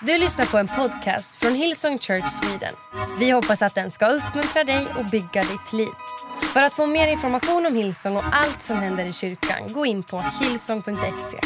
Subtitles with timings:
[0.00, 2.74] Du lyssnar på en podcast från Hillsong Church Sweden.
[3.18, 5.88] Vi hoppas att den ska uppmuntra dig och bygga ditt liv.
[6.52, 10.02] För att få mer information om Hillsong och allt som händer i kyrkan, gå in
[10.02, 11.38] på hillsong.se.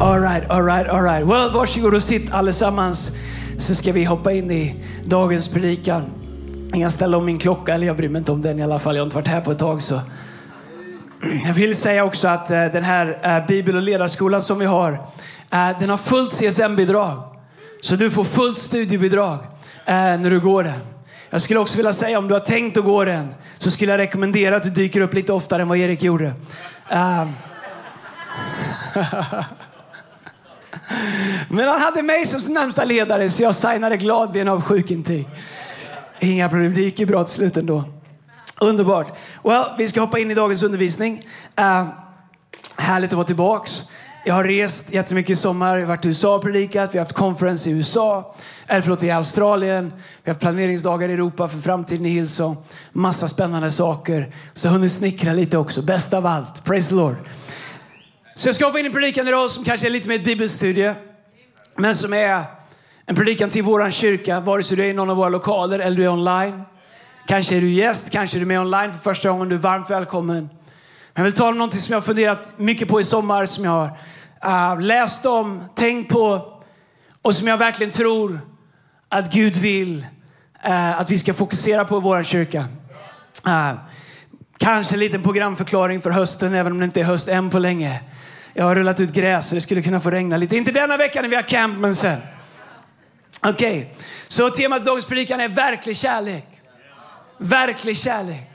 [0.00, 1.26] Alright, alright, alright.
[1.26, 3.10] Well, varsågod och sitt allesammans
[3.58, 6.04] så ska vi hoppa in i dagens predikan.
[6.70, 8.78] Jag kan ställa om min klocka, eller jag bryr mig inte om den i alla
[8.78, 8.96] fall.
[8.96, 9.82] Jag har inte varit här på ett tag.
[9.82, 10.00] så.
[11.44, 14.92] Jag vill säga också att eh, den här eh, bibel och ledarskolan som vi har,
[15.52, 17.22] eh, den har fullt CSN-bidrag.
[17.80, 19.38] Så du får fullt studiebidrag
[19.86, 20.80] när du går den.
[21.30, 23.98] Jag skulle också vilja säga om du har tänkt att gå den så skulle jag
[23.98, 26.32] rekommendera att du dyker upp lite oftare än vad Erik gjorde.
[26.92, 27.32] Um.
[31.48, 34.62] Men han hade mig som sin närmsta ledare så jag signade glad vid en av
[34.62, 35.28] sjukintyg.
[36.20, 37.84] Inga problem, det gick ju bra till slut ändå.
[38.60, 39.18] Underbart.
[39.44, 41.26] Well, vi ska hoppa in i dagens undervisning.
[41.60, 41.88] Uh,
[42.76, 43.82] härligt att vara tillbaks.
[44.24, 45.76] Jag har rest jättemycket i sommar.
[45.76, 46.94] Jag har varit i USA och predikat.
[46.94, 48.34] Vi har haft konferens i USA.
[48.66, 49.92] Eller förlåt, i Australien.
[49.96, 52.56] Vi har haft planeringsdagar i Europa för framtiden i Hillsong.
[52.92, 54.34] Massa spännande saker.
[54.54, 55.82] Så jag har hunnit snickra lite också.
[55.82, 56.64] Bäst av allt.
[56.64, 57.16] Praise the Lord.
[58.34, 60.94] Så jag ska hoppa in i predikan idag som kanske är lite mer ett bibelstudie.
[61.76, 62.44] Men som är
[63.06, 64.40] en predikan till våran kyrka.
[64.40, 66.62] Vare sig du är i någon av våra lokaler eller du är online.
[67.28, 69.48] Kanske är du gäst, kanske är du med online för första gången.
[69.48, 70.50] Du är varmt välkommen.
[71.14, 73.90] Jag vill tala om något som jag har funderat mycket på i sommar, som jag
[74.42, 76.52] har uh, läst om, tänkt på
[77.22, 78.40] och som jag verkligen tror
[79.08, 80.06] att Gud vill
[80.68, 82.64] uh, att vi ska fokusera på i vår kyrka.
[83.46, 83.72] Uh,
[84.58, 88.00] kanske en liten programförklaring för hösten, även om det inte är höst än på länge.
[88.54, 90.56] Jag har rullat ut gräs så det skulle kunna få regna lite.
[90.56, 92.18] Inte denna vecka när vi har camp, men sen.
[93.40, 93.86] Okej, okay.
[94.28, 96.47] så temat dagens predikan är verklig kärlek.
[97.38, 98.50] Verklig kärlek.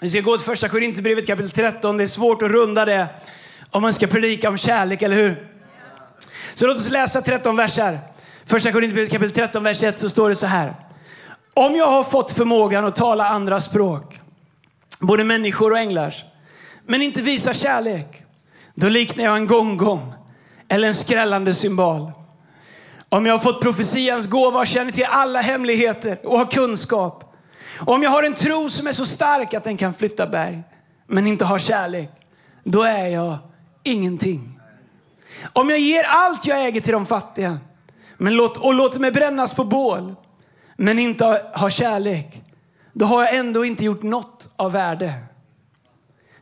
[0.00, 1.96] Vi ska gå till första Korinthierbrevet kapitel 13.
[1.96, 3.06] Det är svårt att runda det
[3.70, 5.48] om man ska predika om kärlek, eller hur?
[6.54, 7.98] Så låt oss läsa 13 verser.
[8.46, 10.74] Första Korinthierbrevet kapitel 13, vers 1 så står det så här.
[11.54, 14.20] Om jag har fått förmågan att tala andra språk,
[15.00, 16.24] både människor och änglars,
[16.86, 18.24] men inte visar kärlek,
[18.74, 20.14] då liknar jag en gonggong
[20.68, 22.12] eller en skrällande symbol.
[23.08, 27.31] Om jag har fått profetians gåva och känner till alla hemligheter och har kunskap,
[27.86, 30.62] om jag har en tro som är så stark att den kan flytta berg,
[31.06, 32.10] men inte har kärlek,
[32.64, 33.38] då är jag
[33.82, 34.60] ingenting.
[35.52, 37.58] Om jag ger allt jag äger till de fattiga
[38.16, 40.14] men låt, och låter mig brännas på bål,
[40.76, 42.42] men inte har kärlek,
[42.92, 45.14] då har jag ändå inte gjort något av värde.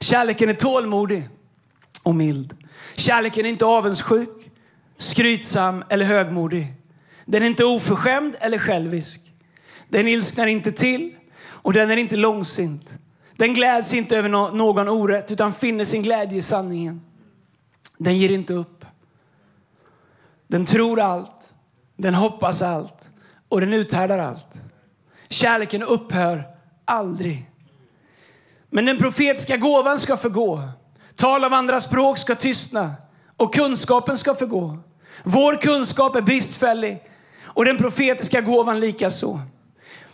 [0.01, 1.29] Kärleken är tålmodig
[2.03, 2.57] och mild.
[2.97, 4.51] Kärleken är inte avundsjuk,
[4.99, 6.75] skrytsam eller högmodig.
[7.25, 9.21] Den är inte oförskämd eller självisk.
[9.89, 11.17] Den ilsknar inte till
[11.63, 12.99] och den är inte långsint.
[13.37, 17.01] Den gläds inte över någon orätt utan finner sin glädje i sanningen.
[17.99, 18.85] Den ger inte upp.
[20.47, 21.53] Den tror allt,
[21.97, 23.11] den hoppas allt
[23.49, 24.61] och den uthärdar allt.
[25.29, 26.45] Kärleken upphör
[26.85, 27.51] aldrig.
[28.71, 30.69] Men den profetiska gåvan ska förgå.
[31.15, 32.95] Tal av andra språk ska tystna
[33.37, 34.79] och kunskapen ska förgå.
[35.23, 37.03] Vår kunskap är bristfällig
[37.43, 39.41] och den profetiska gåvan likaså.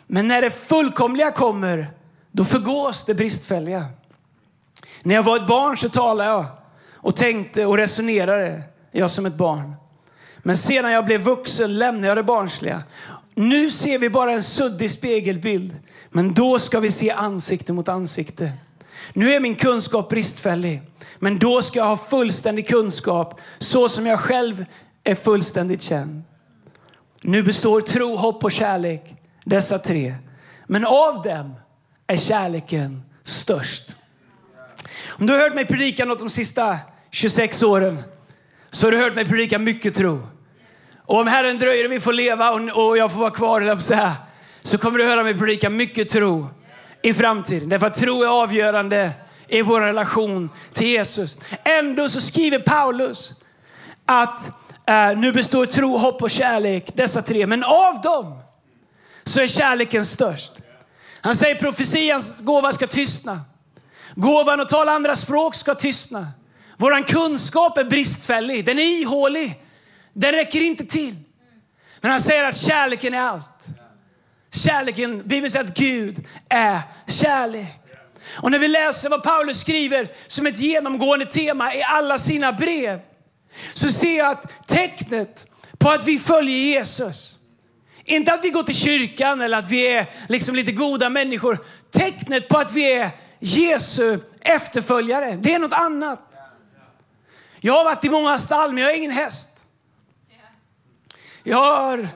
[0.07, 1.91] Men när det fullkomliga kommer,
[2.31, 3.87] då förgås det bristfälliga.
[5.03, 6.47] När jag var ett barn så talade jag
[6.95, 8.63] och tänkte och resonerade,
[8.93, 9.75] jag som ett barn.
[10.39, 12.83] Men sedan jag blev vuxen lämnade jag det barnsliga.
[13.35, 15.77] Nu ser vi bara en suddig spegelbild,
[16.11, 18.53] men då ska vi se ansikte mot ansikte.
[19.13, 20.83] Nu är min kunskap bristfällig,
[21.19, 24.65] men då ska jag ha fullständig kunskap så som jag själv
[25.05, 26.23] är fullständigt känd.
[27.23, 29.16] Nu består tro, hopp och kärlek
[29.47, 30.15] dessa tre.
[30.67, 31.55] Men av dem
[32.07, 33.97] är kärleken störst.
[35.09, 36.79] Om du har hört mig predika något de sista
[37.11, 38.03] 26 åren
[38.71, 40.27] så har du hört mig predika mycket tro.
[40.99, 44.13] Och om Herren dröjer och vi får leva och, jag får vara kvar, så, här,
[44.61, 46.49] så kommer du höra mig predika mycket tro
[47.03, 47.69] i framtiden.
[47.69, 49.13] Därför att tro är avgörande
[49.49, 51.39] i vår relation till Jesus.
[51.65, 53.35] Ändå så skriver Paulus
[54.07, 54.51] att
[54.87, 57.47] eh, nu består tro, hopp och kärlek, dessa tre.
[57.47, 58.39] Men av dem
[59.27, 60.53] så är kärleken störst.
[61.21, 63.41] Han säger profetians gåva ska tystna.
[64.15, 66.29] Gåvan att tala andra språk ska tystna.
[66.77, 69.63] Vår kunskap är bristfällig, den är ihålig.
[70.13, 71.17] Den räcker inte till.
[72.01, 73.67] Men han säger att kärleken är allt.
[74.53, 77.83] Kärleken, Bibeln säger att Gud är kärlek.
[78.27, 83.01] Och när vi läser vad Paulus skriver som ett genomgående tema i alla sina brev
[83.75, 85.47] så ser jag att tecknet
[85.79, 87.37] på att vi följer Jesus
[88.07, 91.59] inte att vi går till kyrkan eller att vi är liksom lite goda människor.
[91.91, 96.21] Tecknet på att vi är Jesu efterföljare, det är något annat.
[97.61, 99.67] Jag har varit i många stall, men jag är ingen häst.
[101.43, 102.09] Jag har...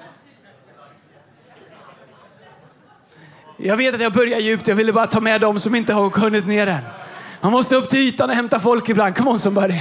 [3.57, 4.69] Jag vet att jag börjar djupt.
[4.69, 6.83] Jag ville bara ta med dem som inte har hunnit ner än.
[7.41, 9.17] Man måste upp till ytan och hämta folk ibland.
[9.17, 9.81] Kom on somebody.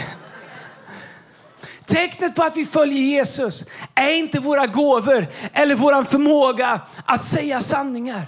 [1.90, 3.66] Tecknet på att vi följer Jesus
[3.96, 8.26] är inte våra gåvor eller vår förmåga att säga sanningar.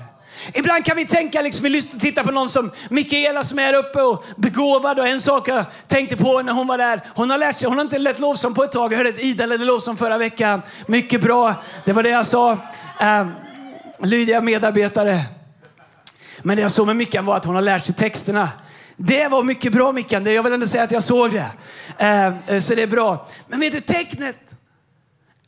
[0.54, 4.26] Ibland kan vi tänka, liksom, vi tittar på någon som Mikaela som är uppe och
[4.36, 5.00] begåvad.
[5.00, 7.78] Och en sak jag tänkte på när hon var där, hon har lärt sig, hon
[7.78, 8.94] har inte lett lovsång på ett tag.
[8.94, 10.62] Jag hörde ett Ida ledde lovsång förra veckan.
[10.86, 11.56] Mycket bra,
[11.86, 12.52] det var det jag sa.
[12.52, 13.28] Uh,
[14.00, 15.22] lydiga medarbetare.
[16.42, 18.50] Men det jag såg med Mickan var att hon har lärt sig texterna.
[19.04, 21.52] Det var mycket bra Mickan, jag vill ändå säga att jag såg det.
[21.98, 23.28] Eh, eh, så det är bra.
[23.48, 24.40] Men vet du, tecknet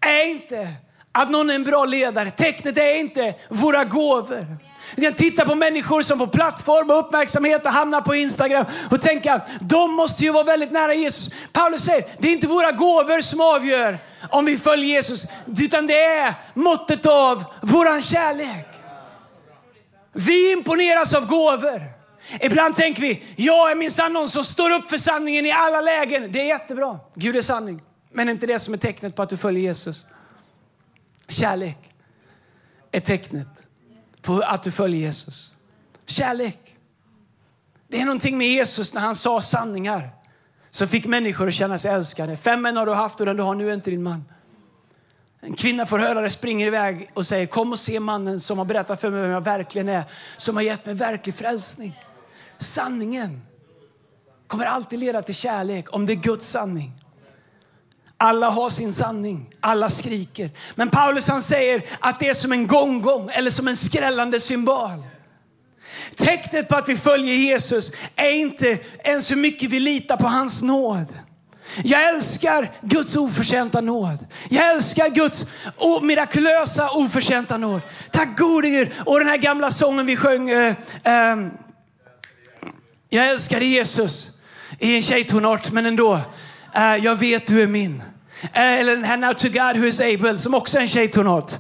[0.02, 0.68] är inte
[1.12, 2.32] att någon är en bra ledare.
[2.32, 4.58] Tecknet är inte våra gåvor.
[4.96, 9.02] Du kan titta på människor som får plattform och uppmärksamhet och hamnar på Instagram och
[9.02, 11.34] tänka de måste ju vara väldigt nära Jesus.
[11.52, 13.98] Paulus säger det är inte våra gåvor som avgör
[14.30, 15.26] om vi följer Jesus
[15.60, 18.68] utan det är måttet av våran kärlek.
[20.14, 21.93] Vi imponeras av gåvor.
[22.42, 26.32] Ibland tänker vi, jag är minsann någon som står upp för sanningen i alla lägen.
[26.32, 27.00] Det är jättebra.
[27.16, 27.82] Gud är sanning.
[28.12, 30.06] Men inte det som är tecknet på att du följer Jesus.
[31.28, 31.78] Kärlek
[32.92, 33.66] är tecknet
[34.22, 35.54] på att du följer Jesus.
[36.06, 36.76] Kärlek.
[37.88, 40.10] Det är någonting med Jesus när han sa sanningar
[40.70, 42.38] som fick människor att känna sig älskade.
[42.38, 44.26] Fem män har du haft och den du har nu är inte din man.
[45.42, 48.66] En kvinna får höra det, springer iväg och säger kom och se mannen som har
[48.66, 50.04] berättat för mig vem jag verkligen är.
[50.38, 52.00] Som har gett mig verklig frälsning.
[52.58, 53.42] Sanningen
[54.48, 56.92] kommer alltid leda till kärlek om det är Guds sanning.
[58.18, 60.50] Alla har sin sanning, alla skriker.
[60.76, 65.04] Men Paulus han säger att det är som en gonggong eller som en skrällande symbol.
[66.16, 70.62] Tecknet på att vi följer Jesus är inte ens hur mycket vi litar på hans
[70.62, 71.06] nåd.
[71.84, 74.26] Jag älskar Guds oförtjänta nåd.
[74.50, 75.46] Jag älskar Guds
[76.02, 77.82] mirakulösa oförtjänta nåd.
[78.12, 78.92] Tack gode Gud.
[79.06, 80.50] Och den här gamla sången vi sjöng.
[80.50, 81.36] eh, eh,
[83.14, 84.32] jag älskar Jesus
[84.80, 86.14] i en tjejtonart, men ändå.
[86.78, 88.04] Uh, jag vet du är min.
[88.42, 91.52] Eh, eller den här Now to God who is able som också är en tjejtonart.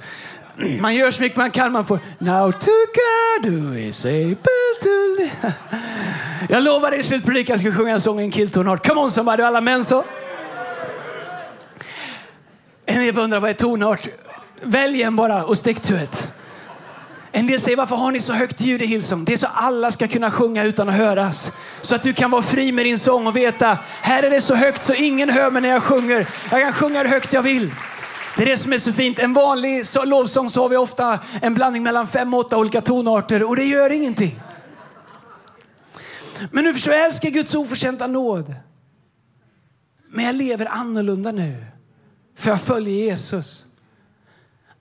[0.80, 1.72] Man gör så mycket man kan.
[1.72, 4.38] Man får Now to God who is able
[4.82, 4.90] to...
[6.50, 8.88] Jag lovar dig i slutpredikan ska sjunga en sång i en killtonart.
[8.88, 10.04] Come on somebody, alla män så.
[12.86, 14.08] En del undrar vad är tonart?
[14.62, 16.28] Välj en bara och stick to it.
[17.36, 19.26] En del säger varför har ni så högt ljud i Hillsong?
[19.26, 21.52] Det är så alla ska kunna sjunga utan att höras.
[21.82, 24.56] Så att du kan vara fri med din sång och veta här är det så
[24.56, 26.28] högt så ingen hör mig när jag sjunger.
[26.52, 27.72] Jag kan sjunga hur högt jag vill.
[28.38, 29.20] Det är det som är så fint.
[29.20, 33.44] En vanlig lovsång så har vi ofta en blandning mellan fem och åtta olika tonarter
[33.44, 34.40] och det gör ingenting.
[36.52, 38.56] Men nu förstår jag, älskar Guds oförtjänta nåd.
[40.10, 41.66] Men jag lever annorlunda nu.
[42.38, 43.66] För jag följer Jesus.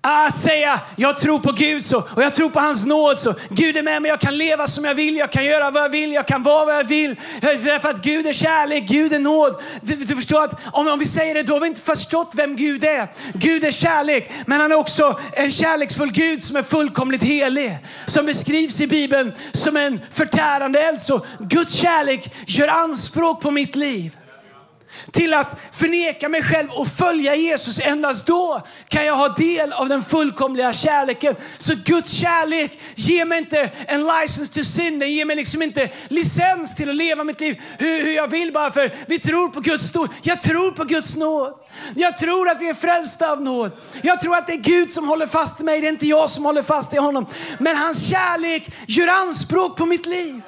[0.05, 3.35] Att säga jag tror på Gud så, och jag tror på hans nåd så.
[3.49, 5.89] Gud är med mig, jag kan leva som jag vill, jag kan göra vad jag
[5.89, 7.11] vill, jag kan vara vad jag vill.
[7.43, 9.63] Eh, För att Gud är kärlek, Gud är nåd.
[9.81, 12.57] Du, du förstår att om, om vi säger det, då har vi inte förstått vem
[12.57, 13.09] Gud är.
[13.33, 17.79] Gud är kärlek, men han är också en kärleksfull Gud som är fullkomligt helig.
[18.07, 21.03] Som beskrivs i Bibeln som en förtärande eld.
[21.03, 24.17] Så Guds kärlek gör anspråk på mitt liv
[25.12, 27.81] till att förneka mig själv och följa Jesus.
[27.81, 31.34] Endast då kan jag ha del av den fullkomliga kärleken.
[31.58, 34.98] Så Guds kärlek ger mig inte en license to sin.
[34.98, 38.53] Den ger mig liksom inte licens till att leva mitt liv hur, hur jag vill
[38.53, 40.08] bara för vi tror på Guds stor.
[40.22, 41.53] Jag tror på Guds nåd.
[41.96, 43.70] Jag tror att vi är frälsta av nåd.
[44.03, 45.81] Jag tror att det är Gud som håller fast i mig.
[45.81, 47.27] Det är inte jag som håller fast i honom.
[47.58, 50.43] Men hans kärlek gör anspråk på mitt liv.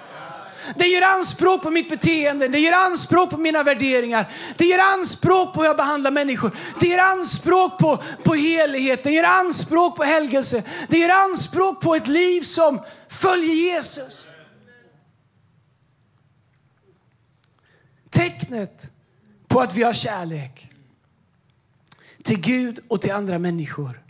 [0.77, 4.33] Det gör anspråk på mitt beteende, det gör anspråk på mina värderingar.
[4.57, 6.51] Det gör anspråk på hur jag behandlar människor.
[6.81, 10.63] Det gör anspråk på, på helighet, det gör anspråk på helgelse.
[10.89, 14.27] Det gör anspråk på ett liv som följer Jesus.
[18.11, 18.91] Tecknet
[19.49, 20.69] på att vi har kärlek
[22.23, 24.03] till Gud och till andra människor,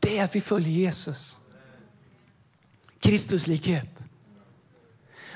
[0.00, 1.38] det är att vi följer Jesus.
[3.00, 3.93] Kristuslikhet.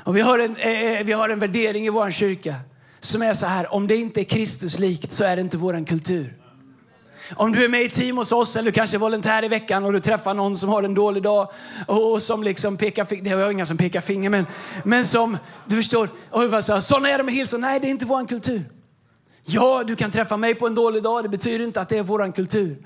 [0.04, 2.54] Och vi, har en, eh, eh, vi har en värdering i vår kyrka
[3.00, 5.86] som är så här, om det inte är Kristus likt så är det inte vår
[5.86, 6.34] kultur.
[7.34, 9.84] Om du är med i team hos oss eller du kanske är volontär i veckan
[9.84, 11.50] och du träffar någon som har en dålig dag
[11.86, 14.46] och, som liksom pekar finger, det har inga som pekar finger men,
[14.84, 17.60] men som, du förstår, och bara så, sådana är de med Hillsong.
[17.60, 18.64] Nej, det är inte vår kultur.
[19.44, 22.02] Ja, du kan träffa mig på en dålig dag, det betyder inte att det är
[22.02, 22.76] vår kultur.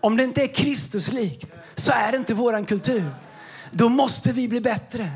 [0.00, 3.04] Om det inte är Kristus likt så är det inte vår kultur
[3.76, 5.10] då måste vi bli bättre.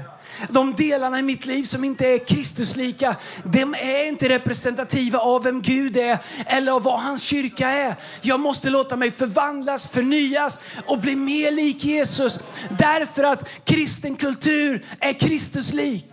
[0.49, 5.63] De delarna i mitt liv som inte är Kristuslika, de är inte representativa av vem
[5.63, 7.95] Gud är eller av vad hans kyrka är.
[8.21, 12.39] Jag måste låta mig förvandlas, förnyas och bli mer lik Jesus.
[12.79, 16.07] Därför att kristen kultur är Kristuslik.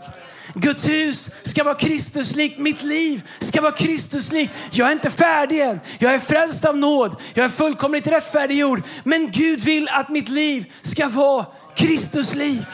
[0.54, 2.60] Guds hus ska vara Kristuslikt.
[2.60, 4.54] Mitt liv ska vara Kristuslikt.
[4.72, 5.80] Jag är inte färdig än.
[6.00, 7.16] Jag är frälst av nåd.
[7.34, 8.82] Jag är fullkomligt rättfärdiggjord.
[9.04, 11.46] Men Gud vill att mitt liv ska vara
[11.78, 12.68] Kristuslikt.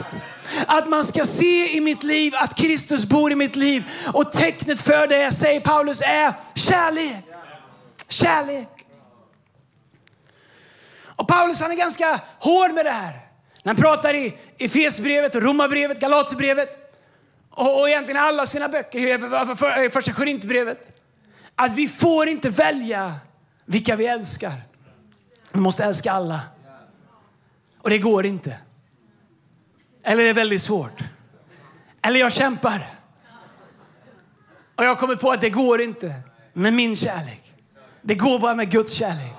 [0.67, 3.83] Att man ska se i mitt liv att Kristus bor i mitt liv.
[4.13, 7.23] Och tecknet för det, säger Paulus, är kärlek.
[8.07, 8.69] Kärlek.
[11.15, 13.19] Och Paulus han är ganska hård med det här.
[13.63, 16.93] När han pratar i Efesbrevet, Romarbrevet, Galaterbrevet
[17.49, 20.99] och, och egentligen alla sina böcker, första Korintierbrevet.
[21.55, 23.15] Att vi får inte välja
[23.65, 24.53] vilka vi älskar.
[25.51, 26.39] Vi måste älska alla.
[27.77, 28.57] Och det går inte.
[30.03, 31.03] Eller det är väldigt svårt.
[32.01, 32.95] Eller jag kämpar.
[34.75, 36.21] Och jag har kommit på att det går inte
[36.53, 37.53] med min kärlek.
[38.01, 39.33] Det går bara med Guds kärlek.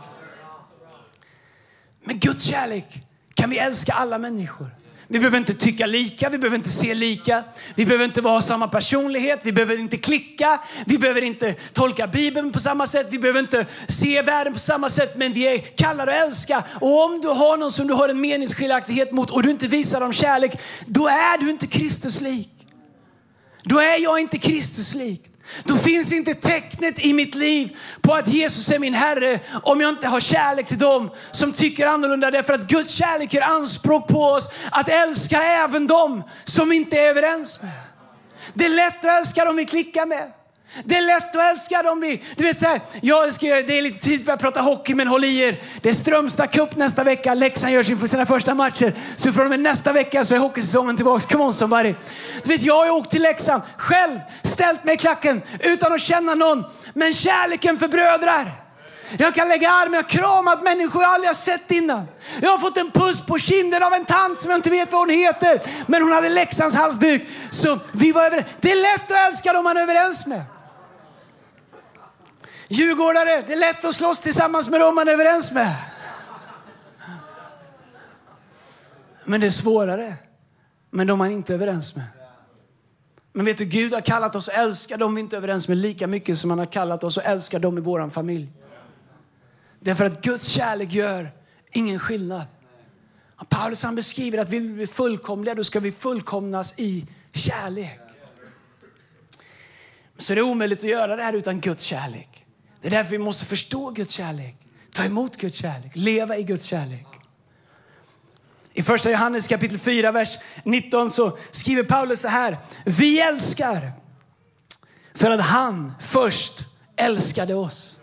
[2.05, 4.71] Med Guds kärlek kan vi älska alla människor.
[5.09, 7.45] Vi behöver inte tycka lika, vi behöver inte se lika.
[7.75, 10.61] Vi behöver inte vara samma personlighet, vi behöver inte klicka.
[10.87, 14.89] Vi behöver inte tolka Bibeln på samma sätt, vi behöver inte se världen på samma
[14.89, 15.17] sätt.
[15.17, 16.65] Men vi är kallade att älska.
[16.81, 20.01] Och om du har någon som du har en meningsskiljaktighet mot och du inte visar
[20.01, 20.53] dem kärlek,
[20.87, 22.51] då är du inte Kristus lik.
[23.65, 25.34] Då är jag inte Kristus lik.
[25.65, 29.89] Då finns inte tecknet i mitt liv på att Jesus är min Herre om jag
[29.91, 32.31] inte har kärlek till dem som tycker annorlunda.
[32.31, 37.09] Därför att Guds kärlek gör anspråk på oss att älska även dem som inte är
[37.09, 37.71] överens med.
[38.55, 40.33] Det är lätt att älska dem vi klickar med.
[40.85, 42.23] Det är lätt att älska dem vi...
[42.37, 45.09] Du vet så här, jag ska, det är lite tidigt att börja prata hockey men
[45.09, 45.61] håll i er.
[45.83, 47.35] Det är Strömstad Cup nästa vecka.
[47.35, 48.95] Leksand gör sin, sina första matcher.
[49.17, 51.27] Så från och med nästa vecka så är hockeysäsongen tillbaka.
[51.27, 51.95] Come on somebody.
[52.43, 56.35] Du vet jag har åkt till Leksand själv, ställt mig i klacken utan att känna
[56.35, 56.65] någon.
[56.95, 58.65] Men kärleken för brödrar.
[59.19, 62.07] Jag kan lägga armen, jag har kramat människor jag aldrig har sett innan.
[62.43, 65.01] Jag har fått en puss på kinden av en tant som jag inte vet vad
[65.01, 65.61] hon heter.
[65.87, 67.23] Men hon hade Leksands halsduk.
[67.51, 68.47] Så vi var överens.
[68.61, 70.43] Det är lätt att älska dem man är överens med.
[72.75, 75.77] Djurgårdare, det är lätt att slåss tillsammans med dem man är överens med.
[79.25, 80.17] Men det är svårare
[80.91, 82.05] med dem man inte är överens med.
[83.33, 85.77] Men vet du, Gud har kallat oss att älska dem vi inte är överens med
[85.77, 88.53] lika mycket som han har kallat oss att älska dem i vår familj.
[89.81, 91.31] Därför att Guds kärlek gör
[91.71, 92.45] ingen skillnad.
[93.49, 98.01] Paulus han beskriver att vill vi bli fullkomliga, då ska vi fullkomnas i kärlek.
[100.19, 102.34] Så det är omöjligt att göra det här utan Guds kärlek.
[102.85, 104.57] Det är därför vi måste förstå Guds kärlek,
[104.93, 107.07] ta emot Guds kärlek, leva i Guds kärlek.
[108.73, 112.59] I första Johannes kapitel 4, vers 19 så skriver Paulus så här.
[112.85, 113.93] Vi älskar
[115.15, 116.53] för att han först
[116.97, 118.01] älskade oss.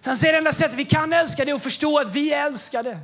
[0.00, 2.32] Så han säger det enda sättet vi kan älska det är att förstå att vi
[2.32, 2.98] är älskade.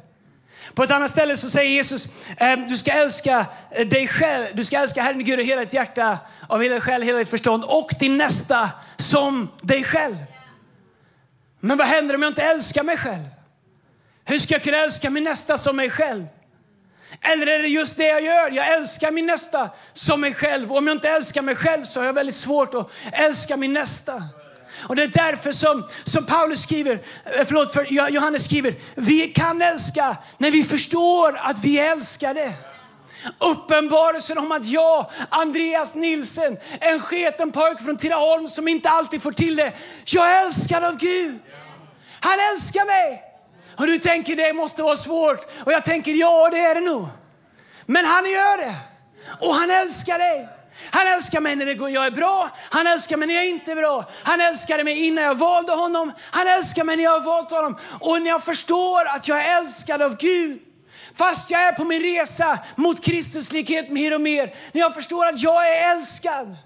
[0.74, 4.64] På ett annat ställe så säger Jesus, ehm, du ska älska eh, dig själv, du
[4.64, 7.90] ska älska Herren Gud av hela ditt hjärta, av hela själ, hela ditt förstånd och
[8.00, 10.16] din nästa som dig själv.
[11.60, 13.24] Men vad händer om jag inte älskar mig själv?
[14.24, 16.26] Hur ska jag kunna älska min nästa som mig själv?
[17.20, 18.50] Eller är det just det jag gör?
[18.50, 20.72] Jag älskar min nästa som mig själv.
[20.72, 23.72] Och om jag inte älskar mig själv så har jag väldigt svårt att älska min
[23.72, 24.22] nästa.
[24.88, 26.92] Och det är därför som, som Paulus skriver,
[27.24, 32.52] eh, förlåt, för Johannes skriver, vi kan älska när vi förstår att vi är älskade.
[33.38, 39.32] Uppenbarelsen om att jag, Andreas Nilsen, en sketen pojke från Tidaholm som inte alltid får
[39.32, 39.72] till det.
[40.04, 41.38] Jag är älskad av Gud.
[42.20, 43.22] Han älskar mig.
[43.76, 45.46] Och du tänker det måste vara svårt.
[45.64, 47.06] Och jag tänker ja, det är det nog.
[47.87, 48.75] Men han gör det.
[49.40, 50.48] Och han älskar dig.
[50.90, 54.04] Han älskar mig när jag är bra, han älskar mig när jag inte är bra.
[54.22, 57.78] Han älskade mig innan jag valde honom, han älskar mig när jag har valt honom.
[58.00, 60.60] Och när jag förstår att jag är älskad av Gud,
[61.14, 65.42] fast jag är på min resa mot Kristuslikhet mer och mer, när jag förstår att
[65.42, 66.56] jag är älskad,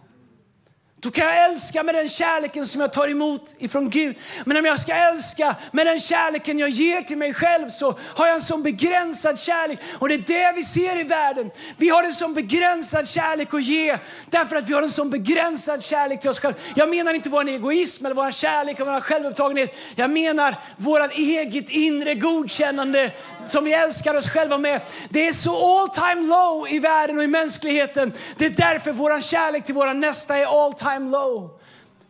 [1.03, 4.17] då kan jag älska med den kärleken som jag tar emot ifrån Gud.
[4.45, 8.27] Men om jag ska älska med den kärleken jag ger till mig själv så har
[8.27, 9.79] jag en sån begränsad kärlek.
[9.99, 11.51] Och det är det vi ser i världen.
[11.77, 13.99] Vi har en sån begränsad kärlek att ge
[14.31, 16.59] därför att vi har en sån begränsad kärlek till oss själva.
[16.77, 19.77] Jag menar inte vår egoism eller vår kärlek och vår självupptagenhet.
[19.95, 23.11] Jag menar vårt eget inre godkännande
[23.47, 24.81] som vi älskar oss själva med.
[25.09, 28.13] Det är så all time low i världen och i mänskligheten.
[28.37, 31.51] Det är därför vår kärlek till vår nästa är all time low.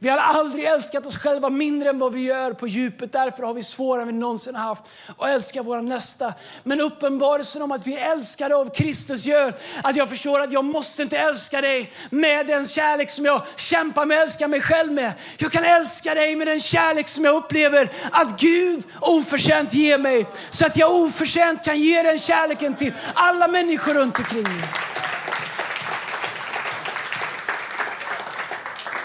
[0.02, 3.12] Vi har aldrig älskat oss själva mindre än vad vi gör på djupet.
[3.12, 4.82] Därför har vi svårare än vi någonsin haft
[5.18, 6.34] att älska våra nästa.
[6.62, 10.64] Men uppenbarelsen om att vi är älskade av Kristus gör att jag förstår att jag
[10.64, 14.92] måste inte älska dig med den kärlek som jag kämpar med att älska mig själv
[14.92, 15.12] med.
[15.38, 20.26] Jag kan älska dig med den kärlek som jag upplever att Gud oförtjänt ger mig.
[20.50, 24.62] Så att jag oförtjänt kan ge den kärleken till alla människor runt omkring mig.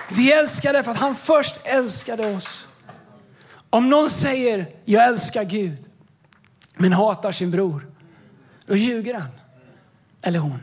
[0.09, 2.67] Vi älskar därför att han först älskade oss.
[3.69, 5.89] Om någon säger jag älskar Gud
[6.75, 7.91] men hatar sin bror,
[8.65, 9.31] då ljuger han.
[10.21, 10.59] Eller hon.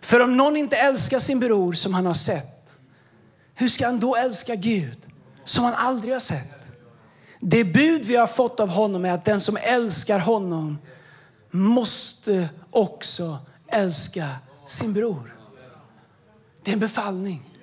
[0.00, 2.76] För om någon inte älskar sin bror som han har sett,
[3.54, 4.98] hur ska han då älska Gud
[5.44, 6.50] som han aldrig har sett?
[7.40, 10.78] Det bud vi har fått av honom är att den som älskar honom
[11.50, 13.38] måste också
[13.68, 14.28] älska
[14.66, 15.36] sin bror.
[16.62, 17.53] Det är en befallning.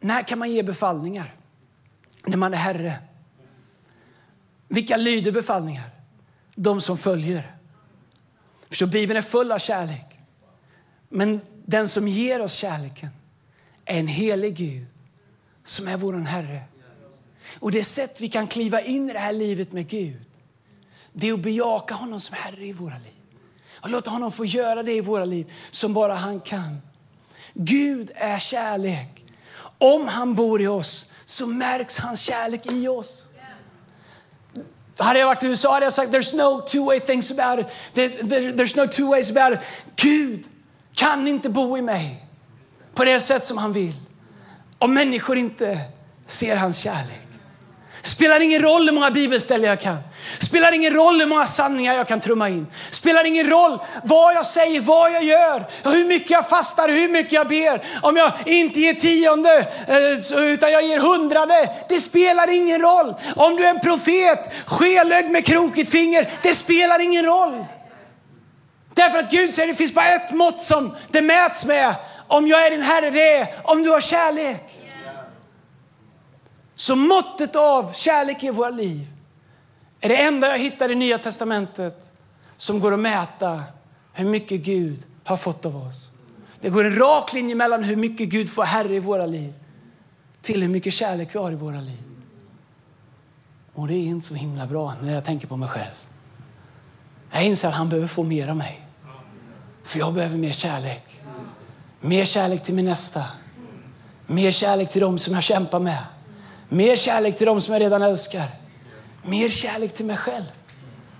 [0.00, 1.34] När kan man ge befallningar?
[2.26, 2.94] När man är herre.
[4.68, 5.90] Vilka lyder befallningar?
[6.54, 7.56] De som följer.
[8.70, 10.18] Så Bibeln är full av kärlek.
[11.08, 13.08] Men den som ger oss kärleken
[13.84, 14.86] är en helig Gud
[15.64, 16.62] som är vår Herre.
[17.58, 20.28] Och det sätt vi kan kliva in i det här livet med Gud
[21.12, 23.14] det är att bejaka honom som Herre i våra liv.
[23.80, 26.82] Och låta honom få göra det i våra liv som bara han kan.
[27.54, 29.24] Gud är kärlek.
[29.78, 33.24] Om han bor i oss så märks hans kärlek i oss.
[34.98, 37.66] Hade jag varit i USA hade jag sagt there's no two way things about it.
[38.56, 39.66] there's no two ways about it.
[39.96, 40.44] Gud
[40.94, 42.26] kan inte bo i mig
[42.94, 43.94] på det sätt som han vill
[44.78, 45.80] om människor inte
[46.26, 47.27] ser hans kärlek.
[48.02, 49.98] Spelar ingen roll hur många bibelställen jag kan.
[50.38, 52.66] Spelar ingen roll hur många sanningar jag kan trumma in.
[52.90, 57.32] Spelar ingen roll vad jag säger, vad jag gör, hur mycket jag fastar, hur mycket
[57.32, 57.82] jag ber.
[58.02, 61.74] Om jag inte ger tionde eh, utan jag ger hundrade.
[61.88, 63.14] Det spelar ingen roll.
[63.36, 66.30] Om du är en profet, skelögd med krokigt finger.
[66.42, 67.64] Det spelar ingen roll.
[68.94, 71.94] Därför att Gud säger att det finns bara ett mått som det mäts med.
[72.28, 74.77] Om jag är din Herre, det är om du har kärlek.
[76.78, 79.06] Så måttet av kärlek i våra liv
[80.00, 82.10] är det enda jag hittar i Nya Testamentet
[82.56, 83.62] som går att mäta
[84.12, 86.10] hur mycket Gud har fått av oss.
[86.60, 89.52] Det går en rak linje mellan hur mycket Gud får Herre i våra liv
[90.42, 92.02] till hur mycket kärlek vi har i våra liv.
[93.74, 95.94] Och det är inte så himla bra när jag tänker på mig själv.
[97.30, 98.80] Jag inser att han behöver få mer av mig.
[99.82, 101.20] För jag behöver mer kärlek.
[102.00, 103.24] Mer kärlek till min nästa.
[104.26, 106.04] Mer kärlek till dem som jag kämpar med.
[106.68, 108.46] Mer kärlek till dem som jag redan älskar.
[109.22, 110.44] Mer kärlek till mig själv.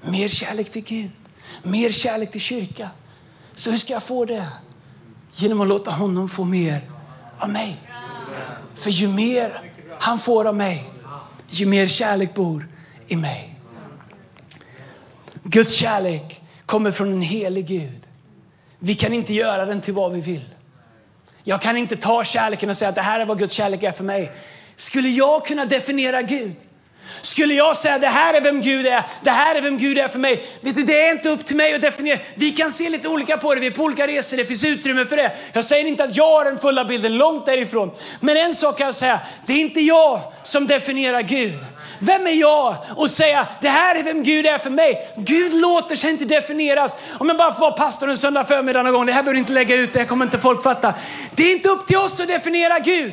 [0.03, 1.11] Mer kärlek till Gud.
[1.63, 2.89] Mer kärlek till kyrkan.
[3.55, 4.49] Så hur ska jag få det?
[5.35, 6.81] Genom att låta honom få mer
[7.39, 7.77] av mig.
[8.75, 9.63] För ju mer
[10.01, 10.91] han får av mig,
[11.51, 12.69] ju mer kärlek bor
[13.09, 13.55] i mig.
[15.43, 18.01] Guds kärlek kommer från en helig Gud.
[18.79, 20.45] Vi kan inte göra den till vad vi vill.
[21.45, 23.93] Jag kan inte ta kärleken och säga att det här är vad Guds kärlek är
[23.93, 24.33] för mig.
[24.79, 26.55] Skulle jag kunna definiera Gud?
[27.23, 30.09] Skulle jag säga det här är vem Gud är, det här är vem Gud är
[30.09, 30.45] för mig.
[30.61, 32.19] Vet du, det är inte upp till mig att definiera.
[32.35, 35.07] Vi kan se lite olika på det, vi är på olika resor, det finns utrymme
[35.07, 35.37] för det.
[35.53, 37.91] Jag säger inte att jag har den fulla bilden, långt därifrån.
[38.21, 41.59] Men en sak kan jag säga, det är inte jag som definierar Gud.
[42.01, 45.13] Vem är jag att säga det här är vem Gud är för mig?
[45.17, 46.97] Gud låter sig inte definieras.
[47.19, 49.39] Om jag bara får vara pastor en söndag förmiddag någon gång, det här behöver du
[49.39, 50.95] inte lägga ut, det kommer inte folk fatta.
[51.35, 53.13] Det är inte upp till oss att definiera Gud.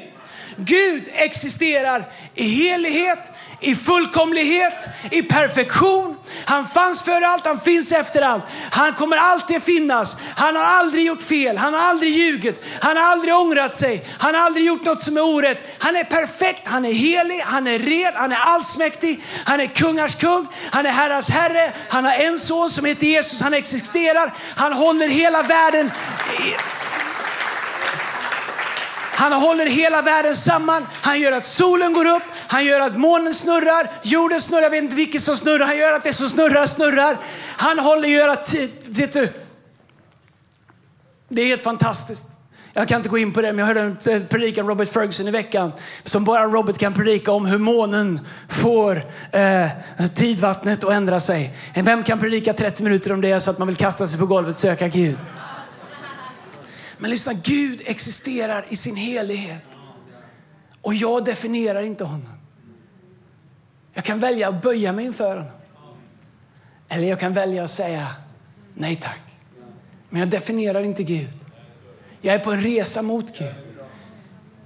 [0.58, 6.18] Gud existerar i helighet, i fullkomlighet, i perfektion.
[6.46, 8.46] Han fanns före allt, han finns efter allt.
[8.72, 10.18] Han kommer alltid finnas.
[10.36, 14.36] Han har aldrig gjort fel, han har aldrig ljugit, han har aldrig ångrat sig, han
[14.36, 15.76] har aldrig gjort något som är orätt.
[15.80, 20.16] Han är perfekt, han är helig, han är ren, han är allsmäktig, han är kungars
[20.16, 24.74] kung, han är herrars herre, han har en son som heter Jesus, han existerar, han
[24.74, 25.92] håller hela världen
[29.16, 30.86] han håller hela världen samman.
[30.92, 34.84] Han gör att solen går upp, han gör att månen snurrar, jorden snurrar, jag vet
[34.84, 35.66] inte vilket som snurrar.
[35.66, 37.18] Han gör att det som snurrar snurrar.
[37.58, 38.54] Han håller gör att,
[38.86, 39.30] vet du,
[41.30, 42.24] det är helt fantastiskt.
[42.78, 45.32] Jag kan inte gå in på det, men jag hörde en predikan Robert Ferguson i
[45.32, 45.72] veckan
[46.04, 49.68] som bara Robert kan predika om hur månen får eh,
[50.16, 51.58] tidvattnet att ändra sig.
[51.76, 54.56] Vem kan predika 30 minuter om det så att man vill kasta sig på golvet
[54.56, 55.18] och söka Gud?
[56.98, 59.62] Men lyssna, Gud existerar i sin helighet.
[60.82, 62.30] Och jag definierar inte honom.
[63.94, 65.52] Jag kan välja att böja mig inför honom.
[66.90, 68.08] Eller jag kan välja att säga
[68.74, 69.20] nej tack.
[70.10, 71.30] Men jag definierar inte Gud.
[72.22, 73.54] Jag är på en resa mot Gud.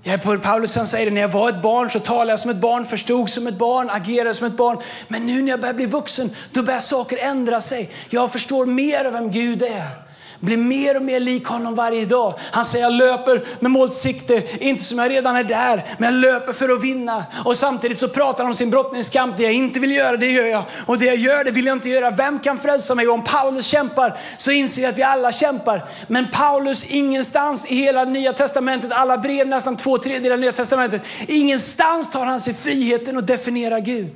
[0.03, 2.39] Jag är på, Paulus han säger det, när jag var ett barn så talade jag
[2.39, 4.77] som ett barn, förstod som ett barn, agerade som ett barn.
[5.07, 7.89] Men nu när jag börjar bli vuxen, då börjar saker ändra sig.
[8.09, 10.08] Jag förstår mer av vem Gud är
[10.39, 12.33] blir mer och mer lik honom varje dag.
[12.51, 16.53] Han säger jag löper med målsikte, inte som jag redan är där, men jag löper
[16.53, 17.25] för att vinna.
[17.45, 19.37] Och samtidigt så pratar han om sin brottningskamp.
[19.37, 20.63] Det jag inte vill göra, det gör jag.
[20.85, 22.11] Och det jag gör, det vill jag inte göra.
[22.11, 23.07] Vem kan frälsa mig?
[23.07, 25.85] Och om Paulus kämpar så inser jag att vi alla kämpar.
[26.07, 31.01] Men Paulus, ingenstans i hela nya testamentet, alla brev, nästan två tredjedelar av nya testamentet,
[31.27, 34.15] ingenstans tar han sig friheten att definiera Gud.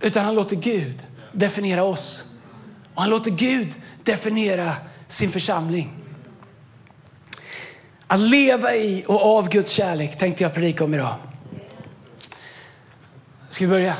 [0.00, 2.29] Utan han låter Gud definiera oss.
[3.00, 4.72] Och han låter Gud definiera
[5.08, 5.96] sin församling.
[8.06, 11.14] Att leva i och av Guds kärlek tänkte jag predika om idag.
[13.50, 13.96] Ska vi börja?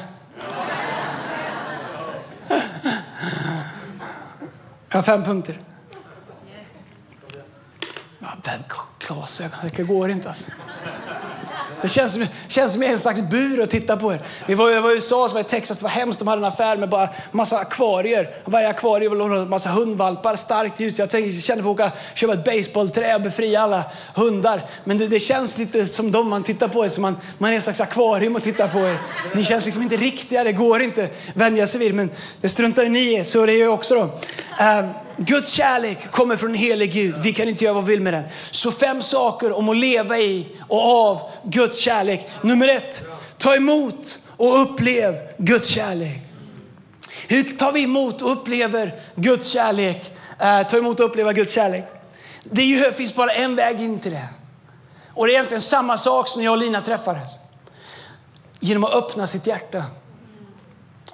[4.89, 5.61] Jag har fem punkter.
[8.19, 8.63] Ja, den
[9.07, 10.51] glasögon, det går inte alltså.
[11.83, 14.21] Det känns som, känns som jag är en slags bur att titta på er.
[14.47, 16.19] Vi var, jag var i USA, så var i Texas, det var hemskt.
[16.19, 18.31] De hade en affär med bara massa akvarier.
[18.45, 20.99] Varje akvarium var en massa hundvalpar, starkt ljus.
[20.99, 24.63] Jag tänkte, jag kände för att åka, köpa ett baseballträ och befria alla hundar.
[24.85, 27.55] Men det, det, känns lite som de man tittar på er, som man, man är
[27.55, 28.99] en slags akvarium och tittar på er.
[29.35, 31.95] Ni känns liksom inte riktiga, det går inte vänja sig vid.
[31.95, 34.03] Men det struntar ju ni i, så det gör jag också då.
[34.03, 37.15] Um, Guds kärlek kommer från en helig Gud.
[37.19, 38.25] Vi kan inte göra vad vi vill med den.
[38.51, 42.29] Så fem saker om att leva i och av Guds kärlek.
[42.43, 43.03] Nummer ett,
[43.39, 46.19] ta emot och upplev Guds kärlek.
[47.29, 50.13] Hur tar vi emot och upplever Guds kärlek?
[50.39, 51.85] Eh, ta emot och uppleva Guds kärlek.
[52.45, 54.29] Det finns bara en väg in till det.
[55.15, 57.31] Och det är egentligen samma sak som när jag och Lina träffades.
[58.61, 59.85] Genom att öppna sitt hjärta.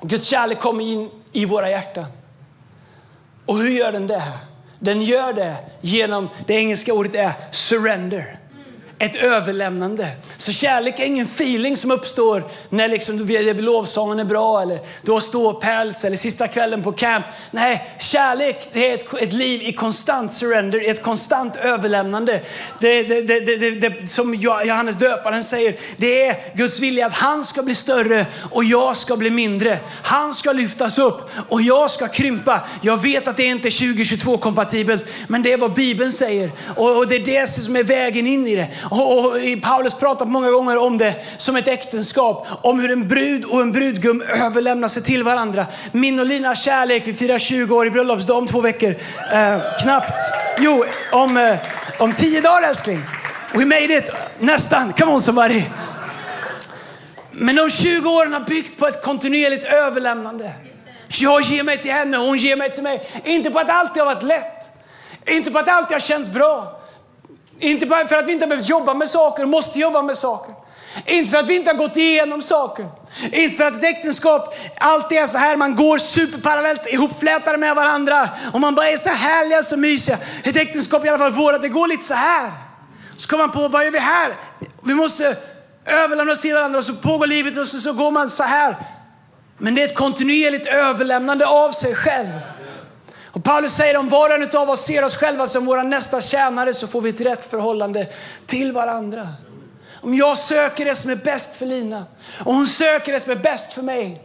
[0.02, 2.06] Guds kärlek kommer in i våra hjärtan.
[3.46, 4.22] Och hur gör den det?
[4.78, 8.38] Den gör det genom, det engelska ordet är surrender
[8.98, 10.08] ett överlämnande.
[10.36, 13.28] Så kärlek är ingen feeling som uppstår när liksom
[13.58, 17.26] lovsången är bra eller du har ståpäls eller sista kvällen på camp.
[17.50, 22.40] Nej, kärlek är ett, ett liv i konstant surrender, ett konstant överlämnande.
[22.80, 27.62] Det, det, det, det, som Johannes döparen säger, det är Guds vilja att han ska
[27.62, 29.78] bli större och jag ska bli mindre.
[30.02, 32.60] Han ska lyftas upp och jag ska krympa.
[32.82, 36.96] Jag vet att det inte är 2022 kompatibelt, men det är vad Bibeln säger och,
[36.96, 38.68] och det är det som är vägen in i det.
[38.90, 42.46] Och, Paulus pratat många gånger om det som ett äktenskap.
[42.62, 45.66] Om hur en brud och en brudgum överlämnar sig till varandra.
[45.92, 48.94] Min och Linas kärlek, vi firar 20 år i bröllopsdag om två veckor.
[49.32, 50.20] Eh, knappt.
[50.58, 51.56] Jo, om, eh,
[51.98, 53.02] om tio dagar älskling.
[53.54, 54.10] We made it.
[54.38, 54.92] Nästan.
[54.92, 55.62] Come on somebody.
[57.32, 60.52] Men de 20 åren har byggt på ett kontinuerligt överlämnande.
[61.08, 63.08] Jag ger mig till henne hon ger mig till mig.
[63.24, 64.70] Inte på att allt har varit lätt.
[65.26, 66.80] Inte på att allt har känts bra.
[67.58, 70.54] Inte bara för att vi inte har behövt jobba med saker, måste jobba med saker.
[71.06, 72.86] Inte för att vi inte har gått igenom saker.
[73.32, 78.28] Inte för att ett äktenskap alltid är så här, man går superparallellt ihopflätade med varandra
[78.52, 80.18] och man bara är så härliga, så mysiga.
[80.44, 82.52] Ett äktenskap, i alla fall vårat, det går lite så här.
[83.16, 84.36] Så kommer man på, vad gör vi här?
[84.82, 85.36] Vi måste
[85.86, 88.76] överlämna oss till varandra och så pågår livet och så, så går man så här.
[89.58, 92.30] Men det är ett kontinuerligt överlämnande av sig själv.
[93.36, 96.20] Och Paulus säger om var och en av oss ser oss själva som våra nästa
[96.20, 98.06] tjänare så får vi ett rätt förhållande
[98.46, 99.28] till varandra.
[100.00, 102.04] Om jag söker det som är bäst för Lina
[102.44, 104.22] och hon söker det som är bäst för mig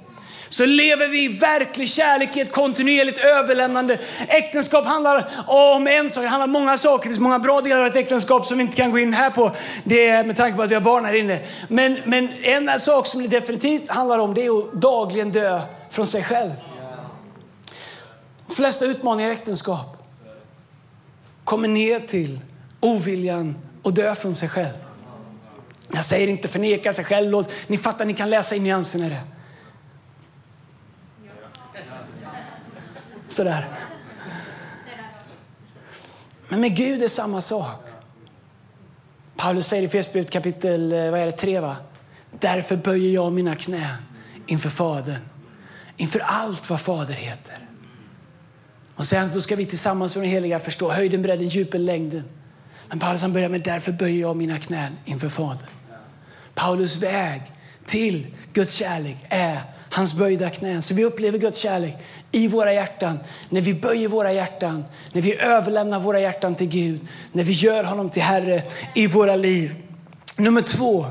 [0.50, 3.98] så lever vi i verklig kärlek i ett kontinuerligt överlämnande.
[4.28, 7.04] Äktenskap handlar om en sak, det handlar om många saker.
[7.04, 9.30] Det finns många bra delar av ett äktenskap som vi inte kan gå in här
[9.30, 9.52] på
[9.84, 11.40] det är med tanke på att vi har barn här inne.
[11.68, 16.08] Men, men en sak som det definitivt handlar om det är att dagligen dö från
[16.08, 16.52] sig själv.
[18.52, 19.98] De flesta utmaningar i äktenskap
[21.44, 22.40] kommer ner till
[22.80, 24.86] oviljan att dö från sig själv.
[25.94, 27.46] Jag säger inte förneka sig själv.
[27.68, 29.22] Ni fattar, ni kan läsa in nyanserna i det.
[33.30, 33.70] Sådär.
[36.48, 37.88] Men med Gud är samma sak.
[39.36, 41.60] Paulus säger i Efesierbrevet kapitel eh, vad är det, 3.
[41.60, 41.76] Va?
[42.32, 43.96] Därför böjer jag mina knän
[44.48, 45.22] inför Fadern,
[45.98, 47.71] inför allt vad Fader heter.
[49.02, 52.24] Och sen då ska vi tillsammans med den heliga förstå höjden, bredden, djupen, längden.
[52.90, 55.68] Men Paulus han börjar med därför böjer jag mina knän inför Fadern.
[56.56, 57.42] Paulus väg
[57.86, 60.82] till Guds kärlek är hans böjda knän.
[60.82, 61.98] Så vi upplever Guds kärlek
[62.32, 67.00] i våra hjärtan, när vi böjer våra hjärtan, när vi överlämnar våra hjärtan till Gud,
[67.32, 68.64] när vi gör honom till Herre
[68.96, 69.76] i våra liv.
[70.38, 71.06] Nummer två,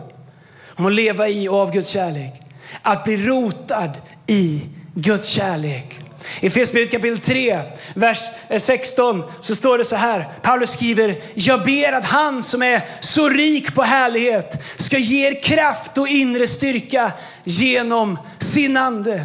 [0.75, 2.43] om att leva i och av Guds kärlek.
[2.83, 3.93] Att bli rotad
[4.27, 4.63] i
[4.95, 6.01] Guds kärlek.
[6.41, 7.61] I Efesierbrevet kapitel 3,
[7.95, 10.29] vers eh, 16 så står det så här.
[10.43, 15.43] Paulus skriver, jag ber att han som är så rik på härlighet ska ge er
[15.43, 17.13] kraft och inre styrka
[17.45, 19.25] genom sin ande.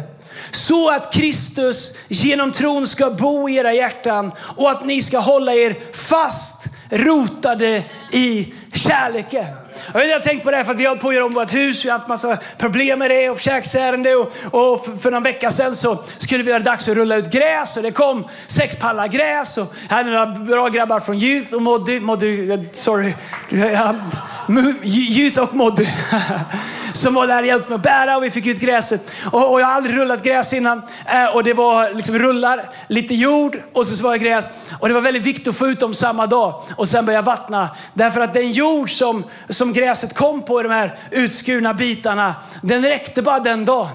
[0.50, 5.54] Så att Kristus genom tron ska bo i era hjärtan och att ni ska hålla
[5.54, 9.65] er fast rotade i kärleken.
[9.94, 11.54] Jag har tänkt på det här för att vi har på att göra om vårt
[11.54, 11.84] hus.
[11.84, 14.14] Vi har haft massa problem med det och försäkringsärende.
[14.14, 17.76] Och, och för, någon vecka sedan så skulle vi göra dags att rulla ut gräs
[17.76, 19.58] och det kom sex pallar gräs.
[19.58, 22.00] Och jag hade några bra grabbar från Youth och Moddy.
[22.00, 23.14] Moddy sorry.
[24.84, 25.86] Youth och Moddy.
[26.96, 29.10] som var där och hjälpte mig att bära och vi fick ut gräset.
[29.32, 30.82] Och, och jag har aldrig rullat gräs innan.
[31.06, 34.44] Eh, och det var liksom rullar, lite jord och så var det gräs.
[34.78, 37.68] Och det var väldigt viktigt att få ut dem samma dag och sen börja vattna.
[37.94, 42.82] Därför att den jord som, som gräset kom på i de här utskurna bitarna, den
[42.82, 43.88] räckte bara den dagen.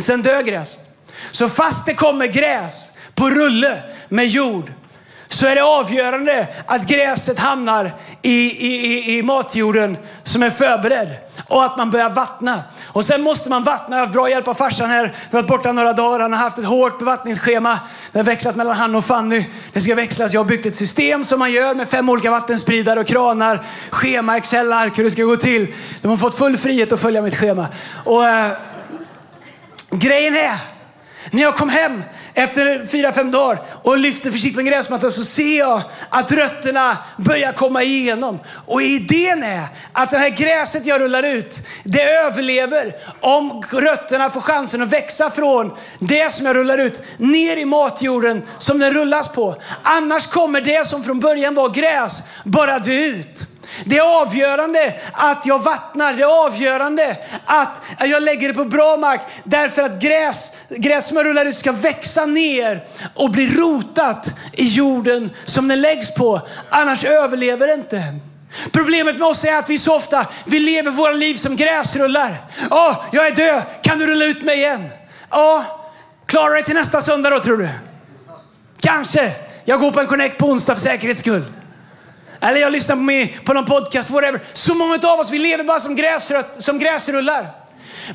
[0.00, 0.78] Sen dög gräs.
[1.30, 4.72] Så fast det kommer gräs på rulle med jord
[5.32, 11.08] så är det avgörande att gräset hamnar i, i, i, matjorden som är förberedd
[11.48, 12.62] och att man börjar vattna.
[12.86, 13.96] Och sen måste man vattna.
[13.96, 15.04] Jag har bra hjälp av farsan här.
[15.04, 16.20] Vi har varit borta några dagar.
[16.20, 17.78] Han har haft ett hårt bevattningsschema.
[18.12, 19.44] Det har växlat mellan han och Fanny.
[19.72, 20.32] Det ska växlas.
[20.32, 24.36] Jag har byggt ett system som man gör med fem olika vattenspridare och kranar, schema,
[24.36, 25.74] Excel-ark hur det ska gå till.
[26.02, 27.66] De har fått full frihet att följa mitt schema.
[28.04, 28.52] Och, äh,
[29.90, 30.71] grejen är
[31.30, 32.02] när jag kom hem
[32.34, 36.98] efter fyra, fem dagar och lyfte försiktigt på en gräsmatta så ser jag att rötterna
[37.16, 38.38] börjar komma igenom.
[38.66, 44.40] Och idén är att det här gräset jag rullar ut, det överlever om rötterna får
[44.40, 49.28] chansen att växa från det som jag rullar ut ner i matjorden som den rullas
[49.28, 49.56] på.
[49.82, 53.51] Annars kommer det som från början var gräs bara dö ut.
[53.84, 56.14] Det är avgörande att jag vattnar.
[56.14, 59.20] Det är avgörande att jag lägger det på bra mark.
[59.44, 64.64] Därför att gräs, gräs som jag rullar ut ska växa ner och bli rotat i
[64.64, 66.40] jorden som den läggs på.
[66.70, 68.02] Annars överlever det inte.
[68.72, 72.36] Problemet med oss är att vi så ofta vi lever våra liv som gräsrullar.
[72.70, 73.62] Ja, oh, jag är död.
[73.82, 74.88] Kan du rulla ut mig igen?
[75.30, 75.62] Ja, oh,
[76.26, 77.68] klarar dig till nästa söndag då tror du?
[78.80, 79.32] Kanske.
[79.64, 81.44] Jag går på en connect på onsdag för säkerhets skull.
[82.42, 84.40] Eller jag lyssnar på, mig, på någon podcast, whatever.
[84.52, 87.46] Så många av oss, vi lever bara som, gräsröt, som gräsrullar.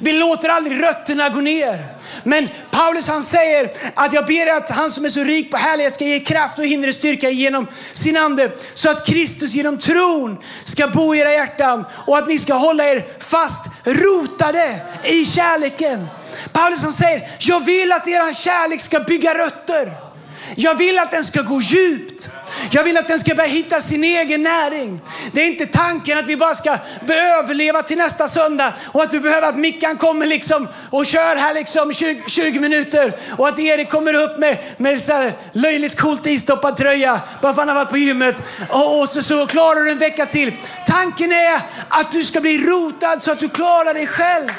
[0.01, 1.85] Vi låter aldrig rötterna gå ner.
[2.23, 5.93] Men Paulus han säger att jag ber att han som är så rik på härlighet
[5.93, 8.51] ska ge kraft och inre styrka genom sin ande.
[8.73, 12.85] Så att Kristus genom tron ska bo i era hjärtan och att ni ska hålla
[12.85, 16.07] er fast rotade i kärleken.
[16.51, 20.06] Paulus han säger, jag vill att er kärlek ska bygga rötter.
[20.55, 22.29] Jag vill att den ska gå djupt.
[22.71, 25.01] Jag vill att den ska börja hitta sin egen näring.
[25.31, 26.77] Det är inte tanken att vi bara ska
[27.09, 31.53] överleva till nästa söndag och att du behöver att Mickan kommer liksom och kör här
[31.53, 36.25] liksom 20, 20 minuter och att Erik kommer upp med, med så här löjligt coolt
[36.25, 39.81] istoppad tröja bara för att han har varit på gymmet och, och så, så klarar
[39.81, 40.53] du en vecka till.
[40.87, 44.49] Tanken är att du ska bli rotad så att du klarar dig själv.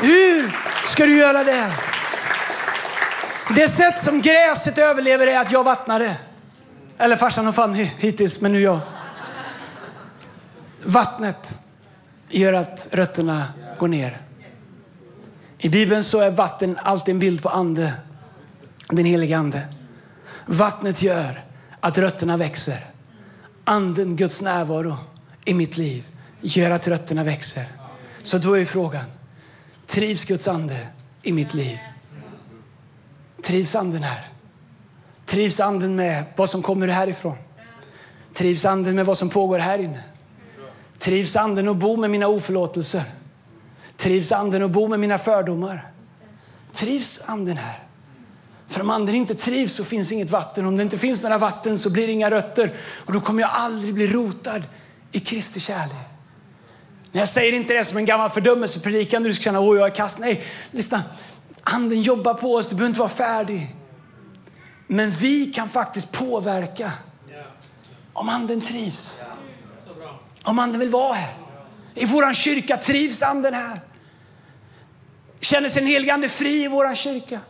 [0.00, 1.66] Hur ska du göra det?
[3.54, 6.16] Det sätt som gräset överlever är att jag vattnar det.
[6.98, 8.80] Eller farsan och Fanny hittills, men nu jag.
[10.84, 11.58] Vattnet
[12.28, 13.44] gör att rötterna
[13.78, 14.20] går ner.
[15.58, 17.92] I Bibeln så är vatten alltid en bild på ande,
[18.88, 19.62] den heliga ande.
[20.46, 21.44] Vattnet gör
[21.80, 22.86] att rötterna växer.
[23.64, 24.96] Anden, Guds närvaro
[25.44, 26.04] i mitt liv
[26.40, 27.64] gör att rötterna växer.
[28.22, 29.04] Så då är frågan,
[29.86, 30.86] trivs Guds ande
[31.22, 31.78] i mitt liv?
[33.42, 34.28] Trivs anden här?
[35.26, 37.36] Trivs anden med vad som kommer härifrån?
[38.34, 40.02] Trivs anden med vad som pågår här inne?
[40.98, 43.02] Trivs anden att bo med mina oförlåtelser?
[43.96, 45.90] Trivs anden att bo med mina fördomar?
[46.72, 47.78] Trivs anden här?
[48.68, 50.66] För om anden inte trivs så finns inget vatten.
[50.66, 52.74] Om det inte finns några vatten så blir det inga rötter.
[53.06, 54.62] Och då kommer jag aldrig bli rotad
[55.12, 55.96] i Kristi kärlek.
[57.12, 60.18] jag säger inte det som en gammal fördömelsepredikan du ska känna åh jag är kast.
[60.18, 61.02] Nej, lyssna.
[61.62, 62.68] Anden jobbar på oss.
[62.68, 63.76] Du behöver inte vara färdig.
[64.86, 66.92] Men vi kan faktiskt påverka
[68.12, 69.22] om anden trivs.
[70.42, 71.34] Om anden vill vara här.
[71.94, 73.80] I vår kyrka trivs anden här.
[75.40, 77.40] Känner sig en helig ande fri i vår kyrka?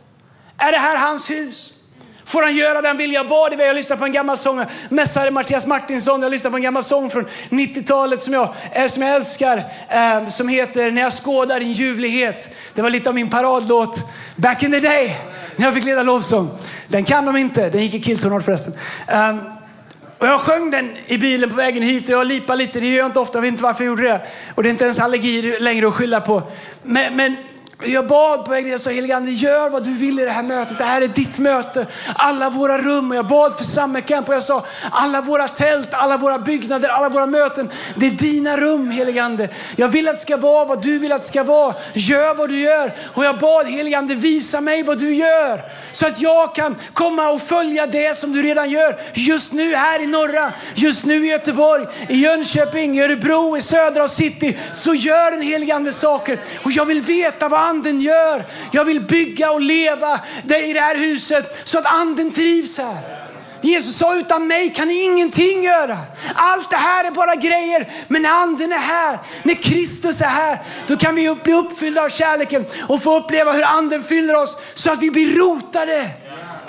[0.57, 1.73] Är det här hans hus?
[2.31, 6.21] Får han göra den Jag bad Jag lyssnade på en gammal sång, mässare Mattias Martinsson.
[6.21, 9.63] Jag lyssnade på en gammal sång från 90-talet som jag, eh, som jag älskar.
[9.89, 12.49] Eh, som heter När jag skådar din ljuvlighet.
[12.73, 15.17] Det var lite av min paradlåt back in the day.
[15.55, 16.49] När jag fick leda lovsång.
[16.87, 17.69] Den kan de inte.
[17.69, 18.73] Den gick i killtonor förresten.
[19.13, 19.41] Um,
[20.17, 22.79] och jag sjöng den i bilen på vägen hit och jag lipade lite.
[22.79, 23.37] Det gör jag inte ofta.
[23.37, 24.21] Jag vet inte varför jag gjorde det.
[24.55, 26.43] Och det är inte ens allergi längre att skylla på.
[26.83, 27.35] Men, men
[27.85, 30.77] jag bad på vägen jag sa helige gör vad du vill i det här mötet.
[30.77, 31.87] Det här är ditt möte.
[32.15, 33.11] Alla våra rum.
[33.11, 36.89] Och jag bad för Summer Camp och jag sa, alla våra tält, alla våra byggnader,
[36.89, 37.69] alla våra möten.
[37.95, 41.21] Det är dina rum helige Jag vill att det ska vara vad du vill att
[41.21, 41.75] det ska vara.
[41.93, 42.93] Gör vad du gör.
[43.13, 45.61] Och jag bad helige visa mig vad du gör.
[45.91, 48.97] Så att jag kan komma och följa det som du redan gör.
[49.13, 54.03] Just nu här i norra, just nu i Göteborg, i Jönköping, i Örebro, i södra
[54.03, 54.57] och city.
[54.71, 56.39] Så gör den helige Ande saker.
[56.63, 58.45] Och jag vill veta vad anden gör.
[58.71, 63.21] Jag vill bygga och leva i det här huset så att anden trivs här.
[63.61, 65.97] Jesus sa utan mig kan ni ingenting göra.
[66.35, 67.89] Allt det här är bara grejer.
[68.07, 72.09] Men när anden är här, när Kristus är här, då kan vi bli uppfyllda av
[72.09, 76.09] kärleken och få uppleva hur anden fyller oss så att vi blir rotade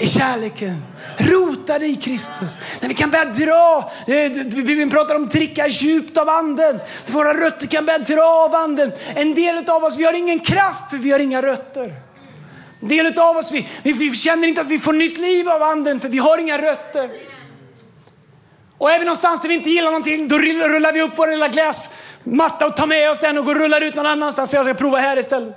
[0.03, 0.83] i kärleken.
[1.17, 2.59] Rotade i Kristus.
[2.81, 6.81] När vi kan börja dra, eh, vi pratar om dricka djupt av anden.
[7.07, 8.93] Våra rötter kan börja dra av anden.
[9.15, 11.95] En del av oss, vi har ingen kraft för vi har inga rötter.
[12.81, 15.63] En del av oss, vi, vi, vi känner inte att vi får nytt liv av
[15.63, 17.11] anden för vi har inga rötter.
[18.79, 22.67] Och även någonstans där vi inte gillar någonting, då rullar vi upp vår lilla gräsmatta
[22.67, 24.55] och tar med oss den och går och rullar ut någon annanstans.
[24.55, 25.57] Jag ska prova här istället.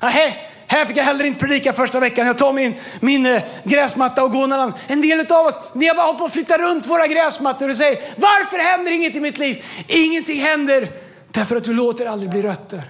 [0.00, 0.32] Aha,
[0.66, 2.26] här fick jag heller inte predika första veckan.
[2.26, 4.72] Jag tar min, min eh, gräsmatta och går någon annan.
[4.86, 7.76] En del av oss, ni har bara hållit på att flytta runt våra gräsmattor och
[7.76, 9.64] säger varför händer inget i mitt liv?
[9.86, 10.90] Ingenting händer
[11.30, 12.82] därför att du låter aldrig bli rötter.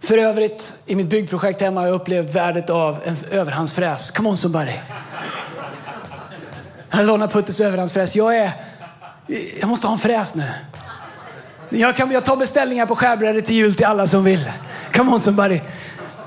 [0.00, 4.10] För övrigt, i mitt byggprojekt hemma har jag upplevt värdet av en överhandsfräs.
[4.10, 4.72] Come on somebody.
[6.90, 8.16] Jag lånar Puttes överhandsfräs.
[8.16, 8.50] Jag är
[9.60, 10.44] jag måste ha en fräs nu.
[11.68, 14.50] Jag, kan, jag tar beställningar på skärbrädor till jul till alla som vill.
[14.92, 15.60] Come on somebody.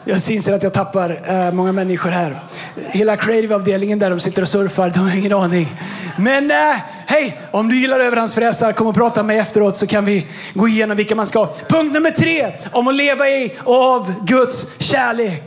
[0.05, 2.43] Jag inser att jag tappar uh, många människor här.
[2.75, 5.81] Hela creative-avdelningen där de sitter och surfar, de har ingen aning.
[6.17, 10.05] Men uh, hej, om du gillar överhandsfräsar, kom och prata med mig efteråt så kan
[10.05, 11.53] vi gå igenom vilka man ska ha.
[11.69, 15.43] Punkt nummer tre, om att leva i och av Guds kärlek.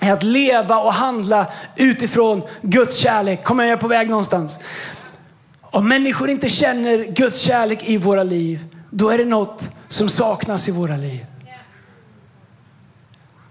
[0.00, 3.44] Är att leva och handla utifrån Guds kärlek.
[3.44, 4.58] Kommer jag på väg någonstans?
[5.70, 10.68] Om människor inte känner Guds kärlek i våra liv, då är det något som saknas
[10.68, 11.26] i våra liv.